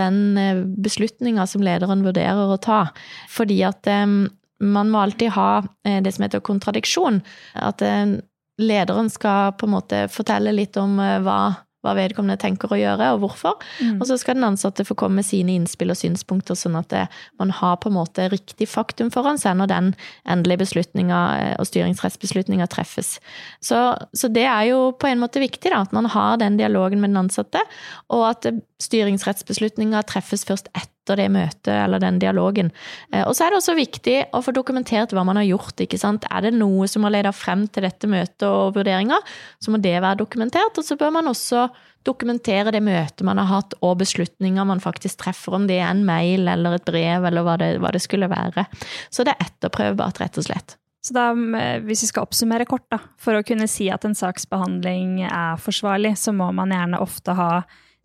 den 0.00 0.38
eh, 0.40 0.62
beslutninga 0.80 1.44
som 1.44 1.60
lederen 1.60 2.06
vurderer 2.06 2.54
å 2.54 2.56
ta. 2.56 2.86
Fordi 3.28 3.58
at 3.68 3.84
um, 3.92 4.30
man 4.64 4.88
må 4.88 5.04
alltid 5.04 5.34
ha 5.36 5.50
eh, 5.84 6.00
det 6.00 6.14
som 6.16 6.24
heter 6.24 6.40
kontradiksjon. 6.40 7.20
At 7.60 7.84
lederen 7.84 9.12
skal 9.12 9.52
på 9.60 9.68
en 9.68 9.76
måte 9.76 10.06
fortelle 10.08 10.56
litt 10.56 10.80
om 10.80 10.96
hva 10.96 11.40
hva 11.84 11.94
vedkommende 11.96 12.38
tenker 12.40 12.72
å 12.72 12.78
gjøre, 12.78 13.10
og 13.14 13.24
hvorfor. 13.24 13.56
Mm. 13.80 13.98
Og 13.98 14.06
så 14.08 14.18
skal 14.20 14.36
den 14.36 14.46
ansatte 14.50 14.84
få 14.86 14.96
komme 14.98 15.20
med 15.20 15.28
sine 15.28 15.54
innspill 15.56 15.92
og 15.92 15.98
synspunkter, 16.00 16.58
sånn 16.58 16.78
at 16.80 16.90
det, 16.92 17.04
man 17.40 17.52
har 17.56 17.78
på 17.80 17.90
en 17.90 17.96
måte 17.96 18.28
riktig 18.32 18.68
faktum 18.70 19.12
foran 19.14 19.40
seg 19.40 19.56
når 19.58 19.72
den 19.72 19.92
endelige 20.28 20.64
beslutninga 20.64 21.20
eh, 21.40 21.54
og 21.56 21.68
styringsrettsbeslutninga 21.70 22.68
treffes. 22.72 23.16
Så, 23.64 23.80
så, 24.12 24.32
det 24.32 24.46
er 24.46 24.70
jo 24.70 24.90
på 25.00 25.08
en 25.10 25.22
måte 25.22 25.42
viktig, 25.42 25.72
da, 25.72 25.84
at 25.86 25.96
man 25.96 26.10
har 26.12 26.40
den 26.42 26.60
dialogen 26.60 27.00
med 27.00 27.14
den 27.14 27.24
ansatte, 27.24 27.64
og 28.12 28.28
at 28.32 28.52
styringsrettsbeslutninga 28.80 30.02
treffes 30.08 30.46
først 30.48 30.70
etter 30.76 31.18
det 31.18 31.28
møtet 31.32 31.72
eller 31.74 32.02
den 32.02 32.20
dialogen. 32.22 32.70
Eh, 33.12 33.24
og 33.26 33.34
så 33.36 33.46
er 33.46 33.52
det 33.52 33.60
også 33.60 33.76
viktig 33.78 34.16
å 34.36 34.42
få 34.44 34.54
dokumentert 34.56 35.14
hva 35.16 35.24
man 35.26 35.40
har 35.40 35.48
gjort. 35.48 35.80
ikke 35.80 36.00
sant? 36.00 36.26
Er 36.30 36.46
det 36.46 36.56
noe 36.56 36.88
som 36.90 37.06
har 37.06 37.14
ledet 37.16 37.36
frem 37.36 37.66
til 37.68 37.86
dette 37.86 38.10
møtet 38.10 38.48
og 38.48 38.76
vurderinga, 38.78 39.20
så 39.60 39.74
må 39.74 39.80
det 39.82 39.96
være 39.98 40.22
dokumentert. 40.22 40.78
Og 40.78 40.86
så 40.86 40.98
bør 41.00 41.14
man 41.18 41.30
også 41.30 41.68
dokumentere 42.06 42.72
det 42.72 42.80
møtet 42.84 43.26
man 43.28 43.40
har 43.42 43.50
hatt 43.50 43.74
og 43.84 43.98
beslutninger 44.00 44.64
man 44.64 44.80
faktisk 44.80 45.20
treffer, 45.20 45.58
om 45.58 45.66
det 45.68 45.82
er 45.82 45.90
en 45.90 46.06
mail 46.06 46.48
eller 46.48 46.78
et 46.78 46.86
brev 46.88 47.26
eller 47.28 47.44
hva 47.44 47.58
det, 47.60 47.74
hva 47.82 47.92
det 47.92 48.00
skulle 48.04 48.30
være. 48.30 48.64
Så 49.12 49.26
det 49.26 49.34
er 49.34 49.50
etterprøvbart, 49.50 50.22
rett 50.22 50.40
og 50.40 50.48
slett. 50.48 50.78
Så 51.04 51.16
da, 51.16 51.30
eh, 51.32 51.80
hvis 51.84 52.04
vi 52.04 52.10
skal 52.10 52.26
oppsummere 52.26 52.68
kort, 52.68 52.86
da, 52.92 53.00
for 53.20 53.36
å 53.36 53.44
kunne 53.46 53.68
si 53.68 53.88
at 53.92 54.04
en 54.04 54.16
saksbehandling 54.16 55.22
er 55.24 55.60
forsvarlig, 55.60 56.12
så 56.20 56.32
må 56.36 56.50
man 56.56 56.72
gjerne 56.74 57.00
ofte 57.00 57.36
ha 57.36 57.52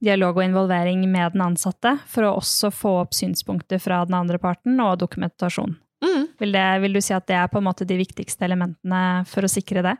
dialog 0.03 0.37
og 0.37 0.45
involvering 0.45 1.05
med 1.11 1.35
den 1.35 1.43
ansatte, 1.45 1.97
for 2.07 2.27
å 2.27 2.35
også 2.39 2.71
få 2.73 2.97
opp 3.03 3.15
synspunkter 3.15 3.81
fra 3.81 4.03
den 4.07 4.17
andre 4.17 4.39
parten, 4.41 4.79
og 4.83 4.99
dokumentasjon. 5.01 5.77
Mm. 6.05 6.27
Vil, 6.39 6.51
det, 6.51 6.65
vil, 6.83 6.97
du 6.97 7.01
si 7.01 7.15
at 7.15 7.27
det 7.29 7.37
er 7.39 7.47
på 7.51 7.61
en 7.61 7.69
måte 7.69 7.87
de 7.87 7.97
viktigste 7.97 8.45
elementene 8.45 9.23
for 9.29 9.45
å 9.45 9.51
sikre 9.51 9.85
det? 9.85 9.95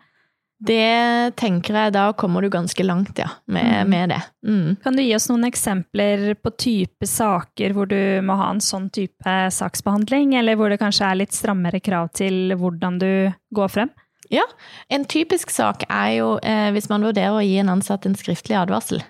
Det 0.65 1.35
tenker 1.35 1.75
jeg, 1.75 1.93
da 1.97 2.05
kommer 2.15 2.41
du 2.41 2.47
ganske 2.49 2.83
langt, 2.83 3.17
ja, 3.19 3.27
med, 3.51 3.65
mm. 3.65 3.89
med 3.91 4.13
det. 4.13 4.21
Mm. 4.47 4.69
Kan 4.83 4.95
du 4.95 5.03
gi 5.03 5.11
oss 5.17 5.27
noen 5.27 5.49
eksempler 5.49 6.29
på 6.39 6.53
type 6.55 7.09
saker 7.11 7.75
hvor 7.75 7.89
du 7.91 7.99
må 8.23 8.37
ha 8.39 8.47
en 8.53 8.63
sånn 8.63 8.87
type 8.95 9.35
saksbehandling, 9.51 10.37
eller 10.39 10.55
hvor 10.55 10.71
det 10.71 10.79
kanskje 10.79 11.09
er 11.09 11.19
litt 11.19 11.35
strammere 11.35 11.83
krav 11.83 12.13
til 12.15 12.55
hvordan 12.55 12.99
du 13.03 13.11
går 13.55 13.73
frem? 13.73 13.91
Ja, 14.31 14.45
en 14.89 15.05
typisk 15.05 15.51
sak 15.53 15.83
er 15.85 16.15
jo 16.15 16.29
eh, 16.41 16.71
hvis 16.73 16.87
man 16.89 17.03
vurderer 17.05 17.35
å 17.35 17.43
gi 17.45 17.59
en 17.61 17.75
ansatt 17.75 18.07
en 18.07 18.15
skriftlig 18.17 18.57
advarsel. 18.57 19.03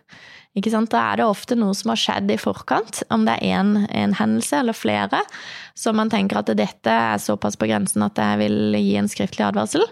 Ikke 0.55 0.71
sant? 0.71 0.91
Da 0.93 1.01
er 1.11 1.19
det 1.19 1.27
ofte 1.27 1.57
noe 1.59 1.75
som 1.75 1.91
har 1.91 1.99
skjedd 1.99 2.31
i 2.31 2.39
forkant, 2.39 3.03
om 3.11 3.25
det 3.27 3.35
er 3.43 3.59
en 3.59 4.15
hendelse 4.15 4.61
eller 4.61 4.77
flere, 4.77 5.23
så 5.75 5.91
man 5.91 6.09
tenker 6.11 6.39
at 6.39 6.51
dette 6.55 6.91
er 6.91 7.19
såpass 7.19 7.57
på 7.59 7.67
grensen 7.67 8.05
at 8.05 8.19
jeg 8.19 8.39
vil 8.39 8.77
gi 8.79 8.93
en 8.95 9.09
skriftlig 9.11 9.43
advarsel. 9.49 9.83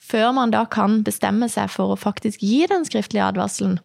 Før 0.00 0.34
man 0.36 0.52
da 0.52 0.62
kan 0.68 0.98
bestemme 1.04 1.46
seg 1.52 1.70
for 1.72 1.92
å 1.92 1.98
faktisk 1.98 2.42
gi 2.44 2.64
den 2.68 2.86
skriftlige 2.88 3.26
advarselen, 3.30 3.78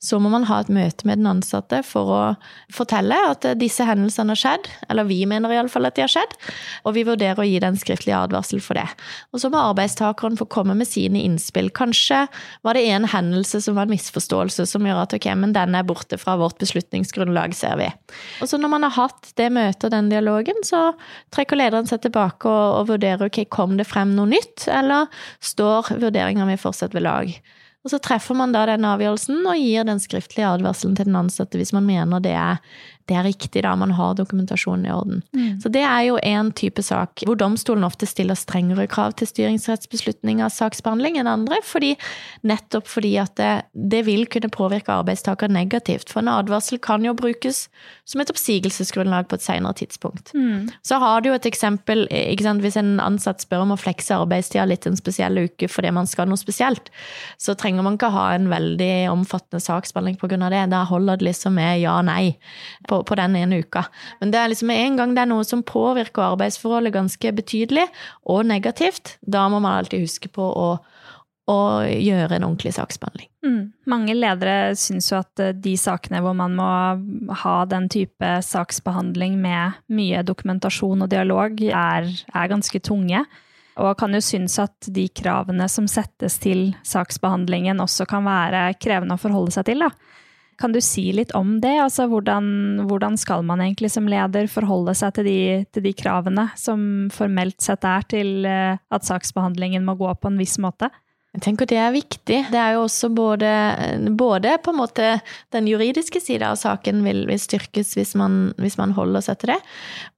så 0.00 0.18
må 0.20 0.30
man 0.32 0.46
ha 0.48 0.60
et 0.60 0.70
møte 0.72 1.06
med 1.08 1.20
den 1.20 1.28
ansatte 1.30 1.80
for 1.84 2.12
å 2.12 2.20
fortelle 2.72 3.16
at 3.28 3.46
disse 3.60 3.84
hendelsene 3.88 4.32
har 4.32 4.40
skjedd, 4.40 4.68
eller 4.92 5.08
vi 5.08 5.22
mener 5.28 5.52
iallfall 5.52 5.88
at 5.88 5.96
de 5.96 6.04
har 6.04 6.12
skjedd, 6.12 6.36
og 6.84 6.96
vi 6.96 7.04
vurderer 7.08 7.40
å 7.40 7.48
gi 7.48 7.60
den 7.64 7.76
skriftlige 7.80 8.20
advarsel 8.20 8.60
for 8.64 8.80
det. 8.80 8.86
Og 9.32 9.42
så 9.42 9.52
må 9.52 9.60
arbeidstakeren 9.60 10.36
få 10.40 10.48
komme 10.52 10.76
med 10.78 10.88
sine 10.88 11.24
innspill. 11.24 11.72
Kanskje 11.76 12.24
var 12.64 12.76
det 12.76 12.84
en 12.92 13.08
hendelse 13.08 13.62
som 13.64 13.76
var 13.76 13.88
en 13.88 13.94
misforståelse 13.96 14.68
som 14.68 14.88
gjør 14.88 15.04
at 15.04 15.16
ok, 15.16 15.28
men 15.40 15.56
den 15.56 15.76
er 15.76 15.88
borte 15.88 16.20
fra 16.20 16.38
vårt 16.40 16.60
beslutningsgrunnlag, 16.62 17.56
ser 17.56 17.80
vi. 17.80 17.88
Og 18.40 18.48
så 18.48 18.60
når 18.60 18.76
man 18.76 18.88
har 18.88 18.96
hatt 18.96 19.32
det 19.40 19.48
møtet 19.52 19.88
og 19.88 19.96
den 19.96 20.12
dialogen, 20.12 20.60
så 20.68 20.90
trekker 21.34 21.58
lederen 21.58 21.88
seg 21.88 22.02
tilbake 22.04 22.48
og, 22.50 22.78
og 22.80 22.92
vurderer 22.92 23.28
ok, 23.28 23.42
kom 23.52 23.76
det 23.78 23.88
frem 23.88 24.14
noe 24.16 24.30
nytt, 24.30 24.68
eller 24.70 25.10
står 25.42 25.94
vurderinga 26.02 26.46
mi 26.48 26.58
fortsatt 26.60 26.96
ved 26.96 27.06
lag. 27.06 27.34
Og 27.82 27.90
så 27.90 27.98
treffer 27.98 28.36
man 28.38 28.52
da 28.54 28.62
den 28.70 28.86
avgjørelsen 28.86 29.40
og 29.42 29.58
gir 29.58 29.86
den 29.88 29.98
skriftlige 30.02 30.52
advarselen 30.54 30.94
til 30.98 31.08
den 31.08 31.18
ansatte 31.18 31.58
hvis 31.58 31.74
man 31.74 31.86
mener 31.88 32.22
det 32.22 32.34
er 32.38 32.60
det 33.10 33.16
er 33.18 33.26
riktig 33.26 33.64
da 33.66 33.74
man 33.78 33.94
har 33.96 34.14
dokumentasjonen 34.18 34.86
i 34.86 34.92
orden. 34.94 35.22
Mm. 35.34 35.60
Så 35.62 35.70
det 35.72 35.82
er 35.86 36.02
jo 36.06 36.18
en 36.22 36.52
type 36.56 36.82
sak 36.84 37.24
hvor 37.26 37.38
domstolen 37.38 37.86
ofte 37.86 38.06
stiller 38.08 38.38
strengere 38.38 38.86
krav 38.90 39.16
til 39.18 39.28
styringsrettsbeslutning 39.30 40.42
av 40.44 40.52
saksbehandling 40.54 41.18
enn 41.20 41.30
andre, 41.30 41.58
fordi, 41.66 41.94
nettopp 42.46 42.90
fordi 42.90 43.14
at 43.22 43.34
det, 43.40 43.50
det 43.72 44.04
vil 44.08 44.26
kunne 44.30 44.52
påvirke 44.52 44.94
arbeidstaker 44.94 45.50
negativt. 45.52 46.12
For 46.12 46.22
en 46.22 46.32
advarsel 46.32 46.80
kan 46.82 47.04
jo 47.06 47.14
brukes 47.18 47.66
som 48.08 48.22
et 48.22 48.30
oppsigelsesgrunnlag 48.32 49.28
på 49.30 49.38
et 49.38 49.46
senere 49.46 49.76
tidspunkt. 49.82 50.32
Mm. 50.34 50.70
Så 50.86 50.98
har 51.02 51.22
du 51.22 51.30
jo 51.30 51.36
et 51.38 51.48
eksempel 51.48 52.06
hvis 52.62 52.78
en 52.78 52.96
ansatt 53.02 53.42
spør 53.42 53.64
om 53.64 53.74
å 53.74 53.80
flekse 53.80 54.16
arbeidstida 54.16 54.64
litt 54.68 54.86
en 54.88 54.98
spesiell 54.98 55.38
uke 55.42 55.68
fordi 55.70 55.92
man 55.94 56.08
skal 56.08 56.28
noe 56.30 56.40
spesielt, 56.40 56.90
så 57.40 57.56
trenger 57.58 57.84
man 57.86 57.98
ikke 57.98 58.12
ha 58.14 58.28
en 58.36 58.48
veldig 58.52 58.92
omfattende 59.12 59.62
saksbehandling 59.62 60.18
pga. 60.20 60.38
det. 60.52 60.64
Da 60.72 60.84
holder 60.88 61.20
det 61.20 61.30
liksom 61.30 61.56
med 61.58 61.80
ja-nei 61.82 62.36
på, 62.92 63.00
på, 63.08 63.18
den 63.18 63.36
ene 63.40 63.62
uka. 63.64 63.86
Men 64.20 64.34
det 64.34 64.40
er 64.40 64.52
liksom 64.52 64.72
en 64.74 65.00
gang 65.00 65.16
det 65.16 65.24
er 65.24 65.32
noe 65.32 65.48
som 65.48 65.64
påvirker 65.66 66.28
arbeidsforholdet 66.30 66.94
ganske 66.94 67.36
betydelig, 67.40 67.88
og 68.28 68.44
negativt, 68.48 69.16
da 69.24 69.48
må 69.48 69.62
man 69.62 69.80
alltid 69.80 70.04
huske 70.04 70.32
på 70.32 70.52
å 70.66 70.72
å 71.50 71.82
gjøre 71.82 72.36
en 72.36 72.44
ordentlig 72.46 72.70
saksbehandling. 72.76 73.28
Mm. 73.42 73.62
Mange 73.90 74.14
ledere 74.14 74.74
syns 74.78 75.10
jo 75.10 75.18
at 75.18 75.42
eh, 75.42 75.54
de 75.58 75.74
sakene 75.80 76.20
hvor 76.22 76.36
man 76.38 76.54
må 76.54 76.68
ha 77.42 77.54
den 77.66 77.88
type 77.90 78.28
saksbehandling 78.46 79.40
med 79.42 79.80
mye 79.92 80.22
dokumentasjon 80.26 81.02
og 81.02 81.10
dialog, 81.10 81.58
er, 81.66 82.06
er 82.06 82.52
ganske 82.52 82.82
tunge. 82.86 83.24
Og 83.82 83.96
kan 83.98 84.14
jo 84.14 84.20
synes 84.22 84.58
at 84.60 84.86
de 84.92 85.06
kravene 85.16 85.66
som 85.72 85.88
settes 85.90 86.36
til 86.42 86.74
saksbehandlingen 86.86 87.80
også 87.82 88.06
kan 88.06 88.26
være 88.28 88.66
krevende 88.78 89.16
å 89.16 89.22
forholde 89.22 89.54
seg 89.56 89.70
til. 89.70 89.82
da. 89.82 89.90
Kan 90.60 90.74
du 90.74 90.80
si 90.84 91.08
litt 91.14 91.32
om 91.38 91.56
det? 91.62 91.74
Altså, 91.82 92.06
hvordan, 92.10 92.84
hvordan 92.88 93.16
skal 93.20 93.44
man 93.46 93.62
egentlig 93.64 93.92
som 93.94 94.08
leder 94.10 94.50
forholde 94.50 94.94
seg 94.98 95.14
til 95.16 95.28
de, 95.28 95.38
til 95.72 95.86
de, 95.86 95.94
kravene 95.96 96.48
som 96.58 97.08
formelt 97.14 97.60
sett 97.62 97.86
er 97.88 98.04
til 98.10 98.48
eh, 98.48 98.76
at 98.76 99.08
saksbehandlingen 99.08 99.86
må 99.86 99.96
gå 100.00 100.12
på 100.18 100.32
en 100.32 100.38
viss 100.40 100.58
måte? 100.62 100.90
Jeg 101.32 101.46
tenker 101.46 101.68
det 101.68 101.78
er 101.80 101.94
viktig. 101.94 102.38
Det 102.52 102.58
er 102.60 102.74
jo 102.76 102.82
også 102.84 103.08
både, 103.16 103.50
både 104.20 104.52
på 104.60 104.72
en 104.74 104.80
måte 104.82 105.06
den 105.54 105.68
juridiske 105.70 106.20
sida 106.20 106.50
av 106.52 106.58
saken 106.60 107.00
vil, 107.06 107.22
vil 107.30 107.40
styrkes 107.40 107.94
hvis 107.96 108.12
man, 108.20 108.50
hvis 108.60 108.76
man, 108.76 108.92
holder 108.92 109.24
seg 109.24 109.38
til 109.40 109.54
det, 109.54 109.60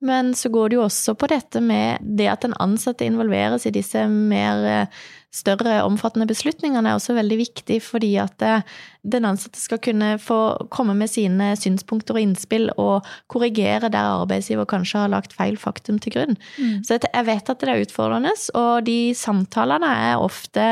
men 0.02 0.32
så 0.34 0.50
går 0.50 0.72
det 0.72 0.80
jo 0.80 0.86
også 0.88 1.14
på 1.14 1.30
dette 1.30 1.62
med 1.62 2.02
det 2.18 2.26
at 2.32 2.42
den 2.42 2.56
ansatte 2.58 3.06
involveres 3.06 3.68
i 3.70 3.74
disse 3.76 4.02
mer 4.10 4.88
større, 5.34 5.80
omfattende 5.82 6.28
beslutningene 6.30 6.90
er 6.90 6.98
også 6.98 7.16
veldig 7.16 7.38
viktig, 7.40 7.80
fordi 7.82 8.12
at 8.22 8.42
eh, 8.44 8.66
den 9.02 9.26
ansatte 9.28 9.58
skal 9.60 9.80
kunne 9.82 10.14
få 10.22 10.38
komme 10.72 10.94
med 10.96 11.10
sine 11.10 11.50
synspunkter 11.58 12.16
og 12.16 12.22
innspill, 12.22 12.68
og 12.80 13.06
korrigere 13.32 13.90
der 13.92 14.14
arbeidsgiver 14.20 14.68
kanskje 14.70 15.02
har 15.02 15.12
lagt 15.12 15.34
feil 15.36 15.58
faktum 15.60 15.98
til 16.02 16.14
grunn. 16.16 16.38
Mm. 16.56 16.84
Så 16.86 17.00
jeg 17.02 17.26
vet 17.28 17.50
at 17.50 17.64
det 17.64 17.72
er 17.72 17.82
utfordrende, 17.84 18.34
og 18.58 18.86
de 18.86 18.98
samtalene 19.18 19.90
er 20.10 20.22
ofte 20.22 20.68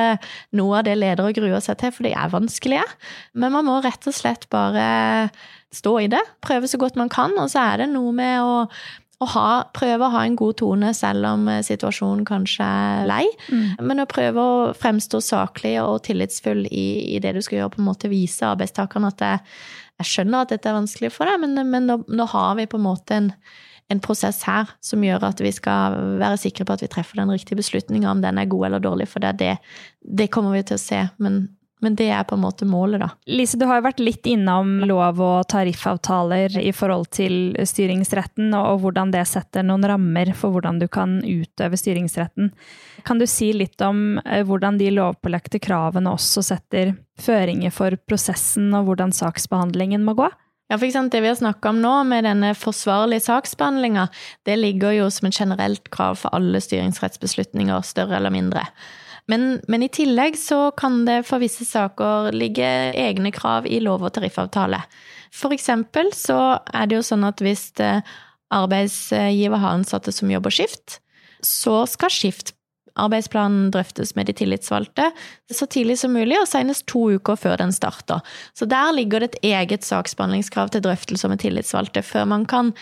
noe 0.56 0.80
av 0.80 0.86
det 0.88 0.98
ledere 1.00 1.34
gruer 1.36 1.64
seg 1.64 1.80
til, 1.82 1.94
for 1.96 2.06
de 2.06 2.14
er 2.14 2.32
vanskelige. 2.32 2.86
Men 3.34 3.56
man 3.56 3.68
må 3.68 3.80
rett 3.84 4.06
og 4.08 4.16
slett 4.16 4.48
bare 4.52 4.86
stå 5.72 5.92
i 6.04 6.08
det, 6.12 6.20
prøve 6.44 6.68
så 6.68 6.78
godt 6.80 6.98
man 7.00 7.10
kan, 7.12 7.32
og 7.40 7.48
så 7.50 7.64
er 7.72 7.82
det 7.82 7.92
noe 7.92 8.12
med 8.14 8.44
å 8.44 8.56
å 9.22 9.28
ha, 9.34 9.48
prøve 9.74 10.06
å 10.06 10.12
ha 10.14 10.24
en 10.26 10.36
god 10.38 10.58
tone 10.60 10.92
selv 10.96 11.28
om 11.30 11.46
eh, 11.50 11.62
situasjonen 11.66 12.24
kanskje 12.28 12.66
er 12.66 13.08
lei. 13.08 13.24
Mm. 13.48 13.82
Men 13.88 14.04
å 14.04 14.08
prøve 14.10 14.42
å 14.42 14.70
fremstå 14.78 15.22
saklig 15.24 15.76
og 15.82 16.02
tillitsfull 16.08 16.66
i, 16.66 16.86
i, 17.14 17.20
det 17.22 17.34
du 17.36 17.42
skal 17.44 17.60
gjøre, 17.60 17.74
på 17.76 17.82
en 17.82 17.90
måte 17.90 18.10
vise 18.12 18.48
arbeidstakerne 18.48 19.12
at 19.12 19.26
jeg, 19.26 19.42
jeg 20.02 20.10
skjønner 20.12 20.44
at 20.46 20.54
dette 20.54 20.70
er 20.70 20.78
vanskelig 20.78 21.12
for 21.14 21.30
deg, 21.30 21.42
men, 21.44 21.58
men 21.70 21.90
nå, 21.90 22.00
nå, 22.10 22.28
har 22.34 22.56
vi 22.58 22.68
på 22.70 22.80
en 22.80 22.86
måte 22.86 23.18
en, 23.18 23.32
en 23.92 24.02
prosess 24.02 24.42
her 24.48 24.70
som 24.84 25.04
gjør 25.04 25.28
at 25.30 25.42
vi 25.44 25.54
skal 25.54 25.98
være 26.22 26.40
sikre 26.40 26.66
på 26.66 26.76
at 26.76 26.84
vi 26.84 26.90
treffer 26.92 27.22
den 27.22 27.32
riktige 27.34 27.60
beslutninga, 27.60 28.10
om 28.10 28.22
den 28.24 28.40
er 28.40 28.50
god 28.50 28.70
eller 28.70 28.84
dårlig, 28.84 29.10
for 29.12 29.24
det, 29.24 29.36
det, 29.42 29.56
det 30.02 30.30
kommer 30.34 30.56
vi 30.56 30.64
til 30.66 30.80
å 30.80 30.82
se. 30.82 31.04
Men 31.22 31.44
men 31.82 31.96
det 31.98 32.08
er 32.14 32.22
på 32.28 32.36
en 32.38 32.44
måte 32.44 32.66
målet, 32.68 33.02
da. 33.02 33.10
Lise, 33.26 33.58
du 33.58 33.66
har 33.66 33.80
jo 33.80 33.86
vært 33.88 34.02
litt 34.02 34.26
innom 34.30 34.80
lov- 34.86 35.20
og 35.22 35.48
tariffavtaler 35.50 36.54
i 36.62 36.70
forhold 36.74 37.10
til 37.14 37.56
styringsretten, 37.58 38.54
og 38.54 38.84
hvordan 38.84 39.10
det 39.14 39.24
setter 39.30 39.66
noen 39.66 39.86
rammer 39.90 40.30
for 40.38 40.54
hvordan 40.54 40.78
du 40.78 40.86
kan 40.92 41.18
utøve 41.26 41.78
styringsretten. 41.78 42.52
Kan 43.02 43.18
du 43.18 43.26
si 43.26 43.50
litt 43.56 43.82
om 43.82 44.20
eh, 44.22 44.44
hvordan 44.46 44.78
de 44.78 44.92
lovpålagte 44.94 45.58
kravene 45.62 46.14
også 46.14 46.44
setter 46.52 46.94
føringer 47.20 47.74
for 47.74 47.98
prosessen, 48.06 48.70
og 48.78 48.86
hvordan 48.86 49.14
saksbehandlingen 49.16 50.06
må 50.06 50.14
gå? 50.18 50.30
Ja, 50.72 50.78
for 50.78 50.86
eksempel 50.86 51.10
Det 51.10 51.20
vi 51.20 51.28
har 51.28 51.36
snakka 51.36 51.68
om 51.68 51.82
nå, 51.82 51.92
med 52.08 52.24
denne 52.24 52.54
forsvarlige 52.56 53.26
saksbehandlinga, 53.26 54.06
det 54.48 54.56
ligger 54.56 54.94
jo 54.96 55.10
som 55.12 55.28
et 55.28 55.36
generelt 55.36 55.90
krav 55.92 56.22
for 56.22 56.32
alle 56.32 56.62
styringsrettsbeslutninger, 56.64 57.82
større 57.84 58.16
eller 58.16 58.32
mindre. 58.32 58.62
Men, 59.30 59.60
men, 59.70 59.84
i 59.86 59.90
tillegg 59.92 60.36
så 60.38 60.72
kan 60.76 61.04
det 61.06 61.22
for 61.28 61.42
visse 61.42 61.64
saker 61.68 62.32
ligge 62.34 62.66
egne 62.98 63.30
krav 63.34 63.68
i 63.70 63.78
lov- 63.80 64.02
og 64.02 64.14
tariffavtale. 64.16 64.82
For 65.32 65.54
eksempel 65.54 66.10
så 66.16 66.58
er 66.74 66.88
det 66.90 66.98
jo 66.98 67.06
sånn 67.06 67.24
at 67.28 67.40
hvis 67.44 67.70
eh, 67.80 68.02
arbeidsgiver 68.52 69.62
har 69.62 69.78
ansatte 69.78 70.12
som 70.12 70.30
jobber 70.30 70.52
skift, 70.52 70.98
så 71.42 71.82
skal 71.90 72.12
skiftarbeidsplanen 72.12 73.70
drøftes 73.74 74.14
med 74.18 74.28
de 74.28 74.36
tillitsvalgte 74.42 75.08
så 75.50 75.66
tidlig 75.70 76.00
som 76.02 76.14
mulig, 76.14 76.36
og 76.40 76.50
senest 76.50 76.86
to 76.90 77.06
uker 77.16 77.38
før 77.38 77.58
den 77.62 77.72
starter. 77.74 78.20
Så 78.58 78.68
der 78.70 78.92
ligger 78.96 79.22
det 79.22 79.32
et 79.32 79.52
eget 79.54 79.86
saksbehandlingskrav 79.86 80.74
til 80.74 80.84
drøftelser 80.84 81.32
med 81.32 81.42
tillitsvalgte 81.42 82.04
før 82.06 82.28
man 82.34 82.46
kan 82.50 82.74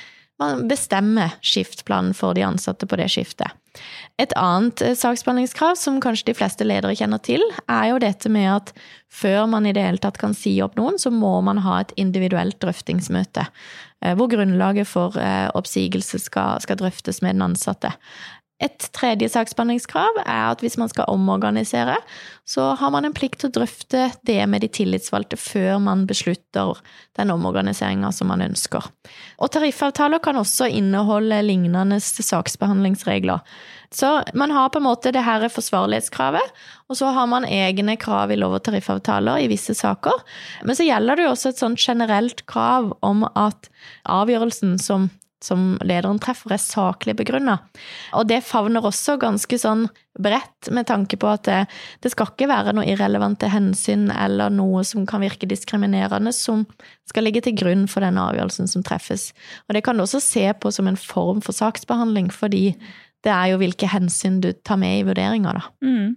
bestemme 0.69 1.29
skiftplanen 1.45 2.15
for 2.17 2.35
de 2.35 2.47
ansatte 2.49 2.89
på 2.89 2.97
det 2.97 3.11
skiftet. 3.13 3.60
Et 4.21 4.33
annet 4.37 4.83
eh, 4.85 4.97
saksbehandlingskrav 4.99 5.79
som 5.79 6.01
kanskje 6.03 6.31
de 6.31 6.37
fleste 6.37 6.67
ledere 6.67 6.97
kjenner 6.99 7.23
til, 7.25 7.45
er 7.71 7.91
jo 7.93 8.01
dette 8.03 8.33
med 8.33 8.49
at 8.53 8.73
før 9.11 9.47
man 9.51 9.67
i 9.67 9.75
det 9.77 9.85
hele 9.85 10.03
tatt 10.03 10.21
kan 10.21 10.35
si 10.37 10.57
opp 10.65 10.77
noen, 10.79 10.99
så 11.01 11.13
må 11.15 11.39
man 11.47 11.63
ha 11.65 11.81
et 11.81 11.95
individuelt 12.01 12.61
drøftingsmøte. 12.63 13.47
Eh, 14.05 14.17
hvor 14.17 14.31
grunnlaget 14.33 14.89
for 14.89 15.17
eh, 15.21 15.49
oppsigelse 15.57 16.21
skal, 16.23 16.61
skal 16.65 16.81
drøftes 16.81 17.23
med 17.25 17.37
den 17.37 17.49
ansatte. 17.51 17.95
Et 18.61 18.87
tredje 18.93 19.31
saksbehandlingskrav 19.33 20.21
er 20.27 20.51
at 20.51 20.61
hvis 20.61 20.77
man 20.81 20.91
skal 20.93 21.09
omorganisere, 21.09 21.97
så 22.45 22.75
har 22.77 22.91
man 22.93 23.07
en 23.09 23.15
plikt 23.17 23.41
til 23.41 23.49
å 23.49 23.55
drøfte 23.61 24.11
det 24.29 24.39
med 24.53 24.61
de 24.61 24.69
tillitsvalgte 24.69 25.39
før 25.41 25.79
man 25.81 26.03
beslutter 26.09 26.77
den 27.17 27.33
omorganiseringa 27.33 28.11
som 28.13 28.29
man 28.29 28.45
ønsker. 28.45 28.85
Og 29.41 29.53
tariffavtaler 29.55 30.21
kan 30.21 30.37
også 30.37 30.69
inneholde 30.69 31.39
lignende 31.47 32.01
saksbehandlingsregler. 32.01 33.41
Så 33.95 34.11
man 34.39 34.53
har 34.55 34.69
på 34.71 34.79
en 34.79 34.87
måte 34.87 35.11
det 35.15 35.25
her 35.27 35.47
forsvarlighetskravet, 35.51 36.53
og 36.91 36.99
så 37.01 37.15
har 37.17 37.31
man 37.31 37.49
egne 37.49 37.97
krav 37.99 38.31
i 38.31 38.39
lov- 38.39 38.59
og 38.59 38.65
tariffavtaler 38.69 39.41
i 39.41 39.49
visse 39.51 39.75
saker. 39.79 40.21
Men 40.69 40.77
så 40.77 40.87
gjelder 40.87 41.17
det 41.17 41.27
jo 41.27 41.33
også 41.33 41.55
et 41.55 41.65
sånt 41.65 41.81
generelt 41.81 42.45
krav 42.51 42.93
om 43.07 43.25
at 43.33 43.73
avgjørelsen 44.05 44.77
som 44.83 45.09
som 45.45 45.75
lederen 45.87 46.21
treffer, 46.23 46.53
er 46.55 46.63
saklig 46.63 47.15
begrunna. 47.19 47.57
Og 48.17 48.29
det 48.29 48.43
favner 48.45 48.85
også 48.85 49.17
ganske 49.21 49.59
sånn 49.61 49.87
bredt, 50.21 50.69
med 50.75 50.89
tanke 50.91 51.17
på 51.21 51.29
at 51.31 51.45
det, 51.49 51.59
det, 52.05 52.13
skal 52.13 52.33
ikke 52.33 52.51
være 52.51 52.75
noe 52.77 52.89
irrelevante 52.89 53.49
hensyn 53.53 54.09
eller 54.13 54.53
noe 54.53 54.83
som 54.85 55.07
kan 55.09 55.25
virke 55.25 55.49
diskriminerende, 55.49 56.33
som 56.37 56.67
skal 57.09 57.27
ligge 57.27 57.45
til 57.47 57.57
grunn 57.59 57.87
for 57.91 58.05
den 58.05 58.21
avgjørelsen 58.21 58.69
som 58.71 58.85
treffes. 58.87 59.31
Og 59.69 59.77
det 59.77 59.85
kan 59.87 59.97
du 59.97 60.05
også 60.05 60.23
se 60.25 60.45
på 60.53 60.73
som 60.75 60.91
en 60.91 61.01
form 61.01 61.41
for 61.45 61.57
saksbehandling, 61.57 62.29
fordi 62.35 62.75
det 63.25 63.33
er 63.33 63.53
jo 63.53 63.61
hvilke 63.61 63.89
hensyn 63.91 64.41
du 64.45 64.53
tar 64.65 64.81
med 64.81 65.01
i 65.01 65.07
vurderinga, 65.09 65.57
da. 65.57 65.69
Mm. 65.85 66.17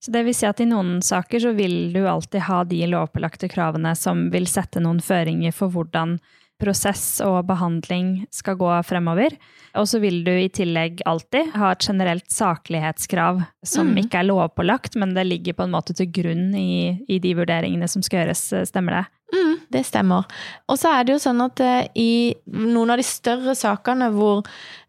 Så 0.00 0.12
det 0.14 0.22
vil 0.24 0.34
si 0.34 0.46
at 0.48 0.60
i 0.62 0.68
noen 0.68 1.02
saker 1.04 1.42
så 1.42 1.50
vil 1.52 1.92
du 1.92 2.06
alltid 2.08 2.46
ha 2.46 2.62
de 2.64 2.80
lovpålagte 2.88 3.50
kravene 3.52 3.92
som 3.98 4.30
vil 4.32 4.48
sette 4.48 4.80
noen 4.80 5.02
føringer 5.04 5.52
for 5.52 5.72
hvordan 5.74 6.16
prosess 6.60 7.04
og 7.24 7.42
behandling 7.48 8.26
skal 8.34 8.58
gå 8.60 8.70
fremover. 8.86 9.36
Og 9.78 9.86
så 9.86 10.00
vil 10.02 10.20
du 10.26 10.32
i 10.34 10.50
tillegg 10.52 11.02
alltid 11.06 11.52
ha 11.54 11.70
et 11.72 11.86
generelt 11.86 12.26
saklighetskrav 12.32 13.42
som 13.66 13.92
mm. 13.92 14.02
ikke 14.04 14.20
er 14.20 14.28
lovpålagt, 14.28 14.98
men 14.98 15.14
det 15.16 15.28
ligger 15.28 15.56
på 15.58 15.66
en 15.66 15.74
måte 15.76 15.94
til 15.96 16.10
grunn 16.10 16.50
i, 16.58 16.98
i 17.08 17.20
de 17.22 17.36
vurderingene 17.38 17.88
som 17.90 18.02
skal 18.04 18.24
gjøres. 18.24 18.44
Stemmer 18.70 18.98
det? 18.98 19.04
Mm, 19.30 19.56
det 19.70 19.84
stemmer. 19.86 20.26
Og 20.66 20.78
så 20.80 20.90
er 20.94 21.06
det 21.06 21.14
jo 21.14 21.22
sånn 21.22 21.42
at 21.44 21.62
eh, 21.62 21.86
i 21.94 22.12
noen 22.50 22.90
av 22.90 22.98
de 22.98 23.06
større 23.06 23.54
sakene 23.58 24.10
hvor 24.14 24.42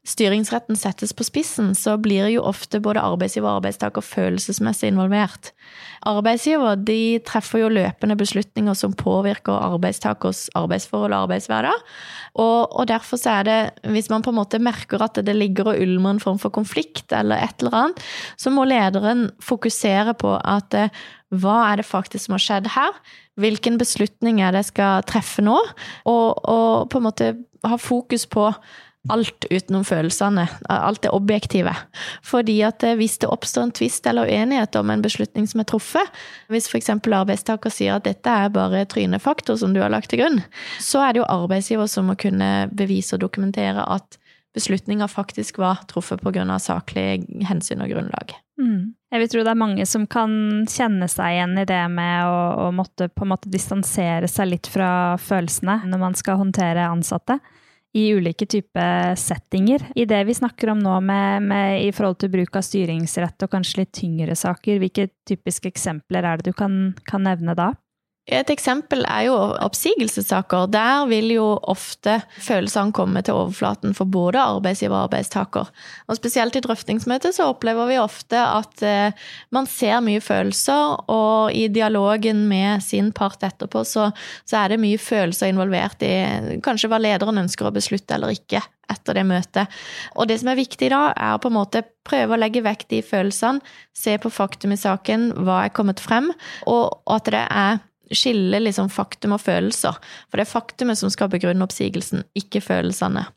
styringsretten 0.07 0.77
settes 0.79 1.11
på 1.13 1.25
spissen, 1.27 1.75
så 1.77 1.93
blir 2.01 2.25
jo 2.33 2.41
ofte 2.49 2.79
både 2.81 3.03
arbeidsgiver 3.05 3.45
og 3.47 3.59
arbeidstaker 3.59 4.01
følelsesmessig 4.01 4.89
involvert. 4.89 5.51
Arbeidsgiver 6.09 6.79
de 6.81 7.19
treffer 7.27 7.61
jo 7.61 7.69
løpende 7.69 8.17
beslutninger 8.17 8.73
som 8.77 8.95
påvirker 8.97 9.53
arbeidstakers 9.53 10.47
arbeidsforhold 10.57 11.13
og 11.13 11.27
arbeidshverdag. 11.27 11.85
Og, 12.33 12.59
og, 12.65 12.87
derfor 12.89 13.21
så 13.21 13.37
er 13.37 13.45
det, 13.45 13.59
hvis 13.93 14.09
man 14.09 14.25
på 14.25 14.33
en 14.33 14.39
måte 14.39 14.61
merker 14.63 15.05
at 15.05 15.21
det 15.21 15.37
ligger 15.37 15.69
og 15.69 15.81
ulmer 15.85 16.15
en 16.15 16.23
form 16.23 16.41
for 16.41 16.53
konflikt, 16.53 17.11
eller 17.13 17.37
et 17.37 17.61
eller 17.61 17.77
annet, 17.83 18.05
så 18.41 18.49
må 18.49 18.65
lederen 18.65 19.27
fokusere 19.43 20.17
på 20.17 20.33
at 20.41 20.77
eh, 20.77 21.01
hva 21.31 21.61
er 21.69 21.79
det 21.79 21.87
faktisk 21.87 22.25
som 22.25 22.39
har 22.39 22.43
skjedd 22.43 22.73
her? 22.73 22.95
Hvilken 23.39 23.77
beslutning 23.79 24.41
er 24.41 24.51
det 24.51 24.65
jeg 24.65 24.73
skal 24.73 25.05
treffe 25.07 25.45
nå? 25.45 25.59
Og, 26.09 26.41
og 26.41 26.89
på 26.89 26.99
en 26.99 27.05
måte 27.05 27.35
ha 27.61 27.77
fokus 27.77 28.25
på 28.25 28.49
alt 29.09 29.45
utenom 29.49 29.83
følelsene. 29.87 30.45
Alt 30.69 31.01
det 31.01 31.09
objektive. 31.09 31.73
Fordi 32.23 32.59
at 32.67 32.83
eh, 32.85 32.95
hvis 32.99 33.17
det 33.21 33.31
oppstår 33.31 33.67
en 33.67 33.73
tvist 33.75 34.05
eller 34.07 34.29
uenighet 34.29 34.75
om 34.77 34.93
en 34.93 35.01
beslutning 35.01 35.47
som 35.49 35.63
er 35.63 35.69
truffet, 35.71 36.21
hvis 36.53 36.69
f.eks. 36.69 36.91
arbeidstaker 36.93 37.73
sier 37.73 37.97
at 37.97 38.05
dette 38.05 38.29
er 38.29 38.53
bare 38.53 38.85
trynefaktor 38.85 39.57
som 39.57 39.73
du 39.73 39.81
har 39.81 39.93
lagt 39.93 40.11
til 40.13 40.21
grunn, 40.21 40.41
så 40.79 41.01
er 41.05 41.13
det 41.13 41.23
jo 41.23 41.29
arbeidsgiver 41.33 41.89
som 41.89 42.11
må 42.11 42.17
kunne 42.19 42.69
bevise 42.71 43.17
og 43.17 43.25
dokumentere 43.25 43.85
at 43.89 44.19
beslutninga 44.53 45.07
faktisk 45.07 45.61
var 45.63 45.79
truffet 45.87 46.21
pga. 46.21 46.59
saklig 46.59 47.23
hensyn 47.47 47.81
og 47.81 47.89
grunnlag. 47.89 48.35
Mm. 48.59 48.93
Jeg 49.11 49.19
vil 49.19 49.29
tro 49.31 49.43
det 49.43 49.51
er 49.51 49.59
mange 49.59 49.85
som 49.87 50.05
kan 50.07 50.33
kjenne 50.69 51.07
seg 51.09 51.37
igjen 51.37 51.57
i 51.57 51.65
det 51.67 51.81
med 51.91 52.27
å, 52.27 52.67
å 52.67 52.71
måtte 52.75 53.07
på 53.09 53.25
en 53.25 53.31
måte 53.33 53.49
distansere 53.51 54.27
seg 54.29 54.51
litt 54.51 54.69
fra 54.69 55.17
følelsene 55.17 55.81
når 55.87 56.03
man 56.03 56.19
skal 56.19 56.39
håndtere 56.43 56.89
ansatte. 56.91 57.39
I 57.93 58.13
ulike 58.15 58.45
typer 58.47 59.15
settinger. 59.19 59.83
I 59.95 60.05
det 60.07 60.23
vi 60.27 60.35
snakker 60.37 60.71
om 60.71 60.79
nå 60.79 60.97
med, 61.03 61.43
med, 61.43 61.81
i 61.83 61.91
forhold 61.95 62.21
til 62.21 62.31
bruk 62.31 62.55
av 62.55 62.65
styringsrett 62.65 63.43
og 63.43 63.51
kanskje 63.51 63.81
litt 63.81 63.93
tyngre 63.97 64.35
saker, 64.37 64.79
hvilke 64.79 65.09
typiske 65.27 65.71
eksempler 65.71 66.27
er 66.27 66.39
det 66.39 66.51
du 66.51 66.57
kan, 66.57 66.93
kan 67.07 67.25
nevne 67.27 67.55
da? 67.57 67.71
Et 68.31 68.51
eksempel 68.53 69.03
er 69.03 69.25
jo 69.27 69.35
oppsigelsessaker. 69.35 70.69
Der 70.71 71.03
vil 71.09 71.33
jo 71.33 71.47
ofte 71.67 72.21
følelsene 72.39 72.95
komme 72.95 73.23
til 73.25 73.35
overflaten 73.35 73.95
for 73.97 74.07
både 74.07 74.39
arbeidsgiver 74.39 74.95
og 74.95 75.09
arbeidstaker. 75.09 75.71
Og 76.07 76.19
spesielt 76.19 76.55
i 76.55 76.63
drøftingsmøtet 76.63 77.35
så 77.35 77.49
opplever 77.51 77.89
vi 77.91 77.99
ofte 77.99 78.39
at 78.39 78.85
eh, 78.87 79.27
man 79.51 79.67
ser 79.67 79.99
mye 80.05 80.23
følelser, 80.23 80.95
og 81.11 81.51
i 81.51 81.67
dialogen 81.67 82.45
med 82.47 82.83
sin 82.85 83.11
part 83.11 83.43
etterpå 83.43 83.83
så, 83.87 84.09
så 84.47 84.63
er 84.63 84.73
det 84.73 84.81
mye 84.83 85.01
følelser 85.01 85.51
involvert 85.51 86.03
i 86.07 86.59
kanskje 86.63 86.91
hva 86.91 87.01
lederen 87.01 87.43
ønsker 87.43 87.67
å 87.67 87.75
beslutte 87.75 88.15
eller 88.15 88.31
ikke 88.35 88.63
etter 88.91 89.15
det 89.17 89.27
møtet. 89.27 89.79
Og 90.15 90.27
det 90.31 90.39
som 90.41 90.51
er 90.51 90.59
viktig 90.59 90.91
da, 90.91 91.11
er 91.15 91.39
på 91.41 91.51
en 91.51 91.57
måte 91.59 91.83
prøve 92.07 92.35
å 92.35 92.39
legge 92.39 92.63
vekk 92.65 92.87
de 92.91 93.03
følelsene, 93.05 93.61
se 93.95 94.17
på 94.19 94.31
faktum 94.33 94.73
i 94.75 94.79
saken, 94.79 95.31
hva 95.45 95.65
er 95.65 95.75
kommet 95.75 96.01
frem, 96.03 96.31
og 96.69 97.01
at 97.11 97.31
det 97.31 97.45
er 97.45 97.81
skille 98.17 98.61
liksom 98.63 98.89
faktum 98.93 99.35
og 99.35 99.43
følelser. 99.43 99.99
For 100.29 100.39
det 100.39 100.45
er 100.45 100.53
faktumet 100.53 100.99
som 100.99 101.11
skal 101.13 101.31
begrunne 101.31 101.65
oppsigelsen, 101.65 102.25
ikke 102.37 102.63
følelsene. 102.63 103.27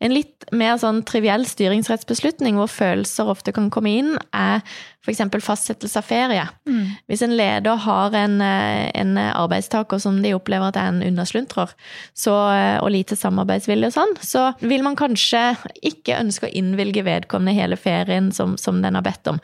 En 0.00 0.14
litt 0.14 0.46
mer 0.54 0.78
sånn 0.80 1.02
triviell 1.08 1.44
styringsrettsbeslutning 1.48 2.58
hvor 2.58 2.70
følelser 2.70 3.30
ofte 3.32 3.54
kan 3.56 3.68
komme 3.74 3.92
inn, 3.98 4.12
er 4.30 4.62
f.eks. 5.00 5.22
fastsettelse 5.44 5.98
av 5.98 6.06
ferie. 6.06 6.44
Mm. 6.68 6.84
Hvis 7.08 7.24
en 7.24 7.34
leder 7.36 7.80
har 7.86 8.16
en, 8.16 8.36
eh, 8.44 8.90
en, 9.00 9.16
arbeidstaker 9.18 9.98
som 10.02 10.20
de 10.22 10.34
opplever 10.36 10.68
at 10.68 10.76
er 10.76 10.92
en 10.92 11.02
undersluntrer, 11.02 11.72
eh, 11.72 12.76
og 12.82 12.90
lite 12.92 13.16
samarbeidsvilje 13.16 13.90
og 13.90 13.96
sånn, 13.96 14.14
så 14.20 14.46
vil 14.60 14.84
man 14.86 14.98
kanskje 15.00 15.56
ikke 15.82 16.20
ønske 16.20 16.48
å 16.48 16.54
innvilge 16.54 17.04
vedkommende 17.06 17.56
hele 17.56 17.80
ferien 17.80 18.32
som, 18.32 18.56
som 18.60 18.82
den 18.82 18.98
har 18.98 19.06
bedt 19.06 19.32
om. 19.32 19.40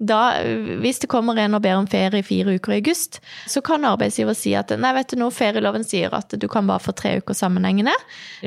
Da, 0.00 0.40
hvis 0.80 1.02
det 1.02 1.10
kommer 1.12 1.36
en 1.36 1.58
og 1.58 1.60
ber 1.60 1.76
om 1.76 1.86
ferie 1.90 2.22
i 2.22 2.24
fire 2.24 2.54
uker 2.56 2.72
i 2.72 2.78
august, 2.80 3.18
så 3.52 3.60
kan 3.60 3.84
arbeidsgiver 3.84 4.32
si 4.38 4.54
at 4.56 4.72
nei, 4.80 4.94
vet 4.96 5.12
du 5.12 5.20
nå, 5.20 5.28
ferieloven 5.34 5.84
sier 5.84 6.14
at 6.16 6.32
du 6.32 6.46
kan 6.48 6.64
bare 6.70 6.80
få 6.80 6.94
tre 6.96 7.18
uker 7.20 7.36
sammenhengende 7.36 7.92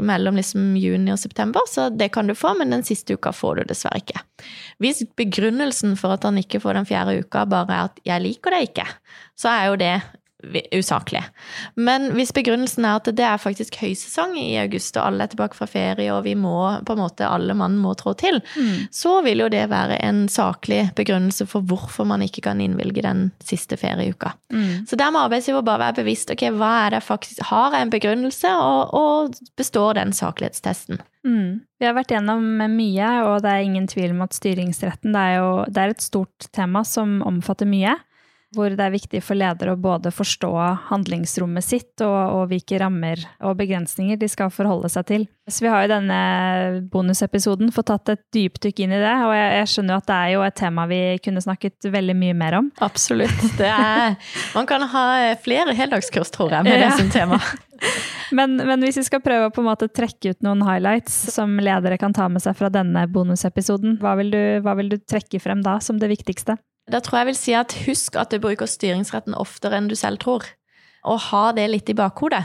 mellom 0.01 0.39
liksom 0.39 0.73
juni 0.81 1.13
og 1.13 1.21
september, 1.21 1.61
så 1.69 1.91
det 1.93 2.09
kan 2.15 2.25
du 2.25 2.33
få, 2.33 2.55
men 2.57 2.73
den 2.73 2.85
siste 2.87 3.13
uka 3.13 3.35
får 3.37 3.61
du 3.61 3.69
dessverre 3.69 4.01
ikke. 4.01 4.23
Hvis 4.81 5.03
begrunnelsen 5.15 5.93
for 5.99 6.17
at 6.17 6.25
han 6.25 6.41
ikke 6.41 6.52
får 6.59 6.73
den 6.77 6.85
fjerde 6.85 7.19
uka 7.19 7.45
bare 7.45 7.83
at 7.83 7.99
'jeg 8.05 8.21
liker 8.21 8.51
det 8.51 8.61
ikke', 8.69 8.89
så 9.35 9.49
er 9.49 9.65
jo 9.65 9.75
det 9.75 10.01
usaklig. 10.71 11.23
Men 11.75 12.09
hvis 12.17 12.33
begrunnelsen 12.35 12.85
er 12.85 12.99
at 12.99 13.09
det 13.15 13.25
er 13.25 13.41
faktisk 13.41 13.77
høysesong 13.79 14.35
i 14.39 14.57
august, 14.61 14.97
og 14.97 15.07
alle 15.07 15.25
er 15.25 15.31
tilbake 15.31 15.57
fra 15.57 15.67
ferie, 15.69 16.09
og 16.13 16.25
vi 16.27 16.35
må 16.39 16.57
på 16.85 16.95
en 16.95 17.01
måte 17.03 17.27
alle 17.27 17.55
mann 17.57 17.77
må 17.81 17.93
trå 17.99 18.15
til, 18.19 18.41
mm. 18.55 18.91
så 18.93 19.19
vil 19.25 19.45
jo 19.45 19.49
det 19.53 19.63
være 19.71 19.99
en 20.03 20.25
saklig 20.31 20.85
begrunnelse 20.97 21.47
for 21.49 21.65
hvorfor 21.65 22.07
man 22.09 22.25
ikke 22.25 22.45
kan 22.49 22.61
innvilge 22.63 23.05
den 23.05 23.25
siste 23.43 23.79
ferieuka. 23.79 24.33
Mm. 24.53 24.85
Så 24.89 24.99
der 24.99 25.13
må 25.13 25.23
arbeidsgiver 25.25 25.65
bare 25.65 25.87
være 25.87 26.01
bevisst 26.03 26.33
ok, 26.33 26.47
hva 26.59 26.73
er 26.83 26.97
det 26.97 27.03
faktisk 27.07 27.43
har 27.49 27.77
jeg 27.77 27.87
en 27.87 27.95
begrunnelse, 27.95 28.53
og, 28.59 28.93
og 28.93 29.59
består 29.59 29.99
den 29.99 30.13
saklighetstesten. 30.15 31.01
Mm. 31.23 31.63
Vi 31.79 31.87
har 31.87 31.95
vært 31.95 32.11
gjennom 32.11 32.43
mye, 32.75 33.11
og 33.27 33.43
det 33.43 33.51
er 33.51 33.67
ingen 33.67 33.87
tvil 33.87 34.11
om 34.11 34.25
at 34.25 34.35
styringsretten 34.35 35.15
det 35.15 35.27
er, 35.29 35.37
jo, 35.39 35.51
det 35.71 35.79
er 35.79 35.93
et 35.93 36.03
stort 36.03 36.51
tema 36.55 36.83
som 36.87 37.21
omfatter 37.27 37.69
mye 37.69 37.95
hvor 38.53 38.73
det 38.73 38.83
er 38.85 38.93
viktig 38.93 39.21
for 39.25 39.37
ledere 39.37 39.73
å 39.73 39.79
både 39.79 40.11
forstå 40.13 40.51
handlingsrommet 40.89 41.65
sitt 41.65 42.03
og, 42.05 42.13
og, 42.13 42.43
hvilke 42.51 42.79
rammer 42.81 43.21
og 43.43 43.57
begrensninger 43.59 44.19
de 44.19 44.29
skal 44.31 44.51
forholde 44.53 44.91
seg 44.93 45.07
til. 45.09 45.25
Så 45.49 45.65
vi 45.65 45.71
har 45.71 45.83
i 45.83 45.91
denne 45.91 46.19
bonusepisoden 46.91 47.73
fått 47.75 47.89
tatt 47.91 48.13
et 48.13 48.23
dypdykk 48.35 48.83
inn 48.85 48.95
i 48.95 49.01
det, 49.01 49.15
og 49.25 49.33
jeg, 49.35 49.49
jeg 49.57 49.71
skjønner 49.73 49.95
jo 49.95 49.99
at 49.99 50.09
det 50.09 50.19
er 50.19 50.31
jo 50.35 50.45
et 50.47 50.57
tema 50.59 50.87
vi 50.91 51.01
kunne 51.25 51.43
snakket 51.43 51.91
veldig 51.97 52.15
mye 52.21 52.37
mer 52.39 52.59
om. 52.61 52.71
Absolutt. 52.85 53.43
Det 53.59 53.69
er, 53.69 54.15
man 54.55 54.69
kan 54.69 54.87
ha 54.93 55.05
flere 55.43 55.75
heldagskurs, 55.77 56.31
tror 56.33 56.55
jeg, 56.55 56.69
med 56.69 56.79
det 56.85 56.93
som 56.99 57.11
tema. 57.13 57.41
Men, 58.33 58.55
men, 58.55 58.81
hvis 58.81 58.97
vi 58.97 59.03
skal 59.05 59.21
prøve 59.21 59.49
å 59.49 59.53
på 59.53 59.61
en 59.61 59.67
måte 59.67 59.89
trekke 59.91 60.31
ut 60.33 60.45
noen 60.45 60.63
highlights 60.65 61.13
som 61.33 61.57
ledere 61.61 61.99
kan 62.01 62.15
ta 62.15 62.29
med 62.31 62.41
seg 62.41 62.55
fra 62.57 62.69
denne 62.73 63.03
bonusepisoden, 63.11 63.97
hva 64.01 64.15
vil 64.17 64.31
du, 64.33 64.41
hva 64.63 64.73
vil 64.79 64.89
du 64.93 64.95
trekke 64.97 65.41
frem 65.43 65.61
da 65.65 65.75
som 65.83 65.99
det 66.01 66.09
viktigste? 66.09 66.55
Da 66.91 66.99
tror 66.99 67.21
jeg 67.21 67.29
vil 67.31 67.39
si 67.39 67.53
at 67.55 67.75
husk 67.85 68.17
at 68.19 68.33
du 68.33 68.41
bruker 68.43 68.67
styringsretten 68.67 69.37
oftere 69.39 69.79
enn 69.79 69.87
du 69.91 69.95
selv 69.95 70.19
tror. 70.23 70.47
Og 71.07 71.19
ha 71.29 71.45
det 71.55 71.69
litt 71.71 71.91
i 71.91 71.97
bakhodet. 71.97 72.43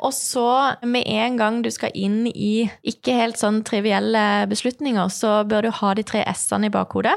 Og 0.00 0.14
så, 0.16 0.76
med 0.86 1.04
en 1.10 1.36
gang 1.36 1.58
du 1.64 1.68
skal 1.72 1.92
inn 1.98 2.24
i 2.30 2.70
ikke 2.86 3.16
helt 3.18 3.40
sånn 3.40 3.60
trivielle 3.66 4.46
beslutninger, 4.50 5.10
så 5.12 5.42
bør 5.48 5.66
du 5.66 5.74
ha 5.76 5.92
de 5.96 6.04
tre 6.06 6.22
s-ene 6.32 6.70
i 6.70 6.72
bakhodet. 6.72 7.16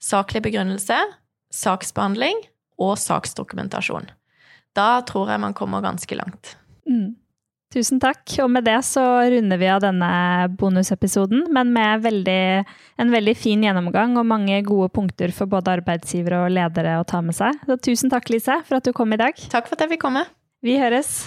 Saklig 0.00 0.44
begrunnelse, 0.44 0.96
saksbehandling 1.50 2.38
og 2.80 2.94
saksdokumentasjon. 3.02 4.06
Da 4.78 5.02
tror 5.08 5.32
jeg 5.32 5.42
man 5.42 5.56
kommer 5.56 5.82
ganske 5.84 6.16
langt. 6.16 6.54
Mm. 6.88 7.16
Tusen 7.70 8.00
takk. 8.02 8.24
Og 8.42 8.50
med 8.50 8.66
det 8.66 8.80
så 8.82 9.04
runder 9.30 9.60
vi 9.60 9.68
av 9.70 9.82
denne 9.84 10.10
bonusepisoden, 10.58 11.44
men 11.54 11.70
med 11.74 12.02
veldig, 12.02 12.42
en 12.98 13.14
veldig 13.14 13.36
fin 13.38 13.62
gjennomgang 13.62 14.18
og 14.18 14.26
mange 14.26 14.58
gode 14.66 14.90
punkter 14.96 15.30
for 15.36 15.50
både 15.50 15.76
arbeidsgivere 15.78 16.44
og 16.48 16.54
ledere 16.56 16.98
å 16.98 17.06
ta 17.06 17.22
med 17.22 17.38
seg. 17.38 17.62
Så 17.70 17.78
tusen 17.90 18.10
takk, 18.10 18.32
Lise, 18.34 18.58
for 18.66 18.80
at 18.80 18.90
du 18.90 18.94
kom 18.96 19.14
i 19.14 19.20
dag. 19.22 19.38
Takk 19.54 19.70
for 19.70 19.78
at 19.78 19.86
jeg 19.86 19.94
fikk 19.94 20.08
komme. 20.08 20.26
Vi 20.66 20.80
høres. 20.82 21.20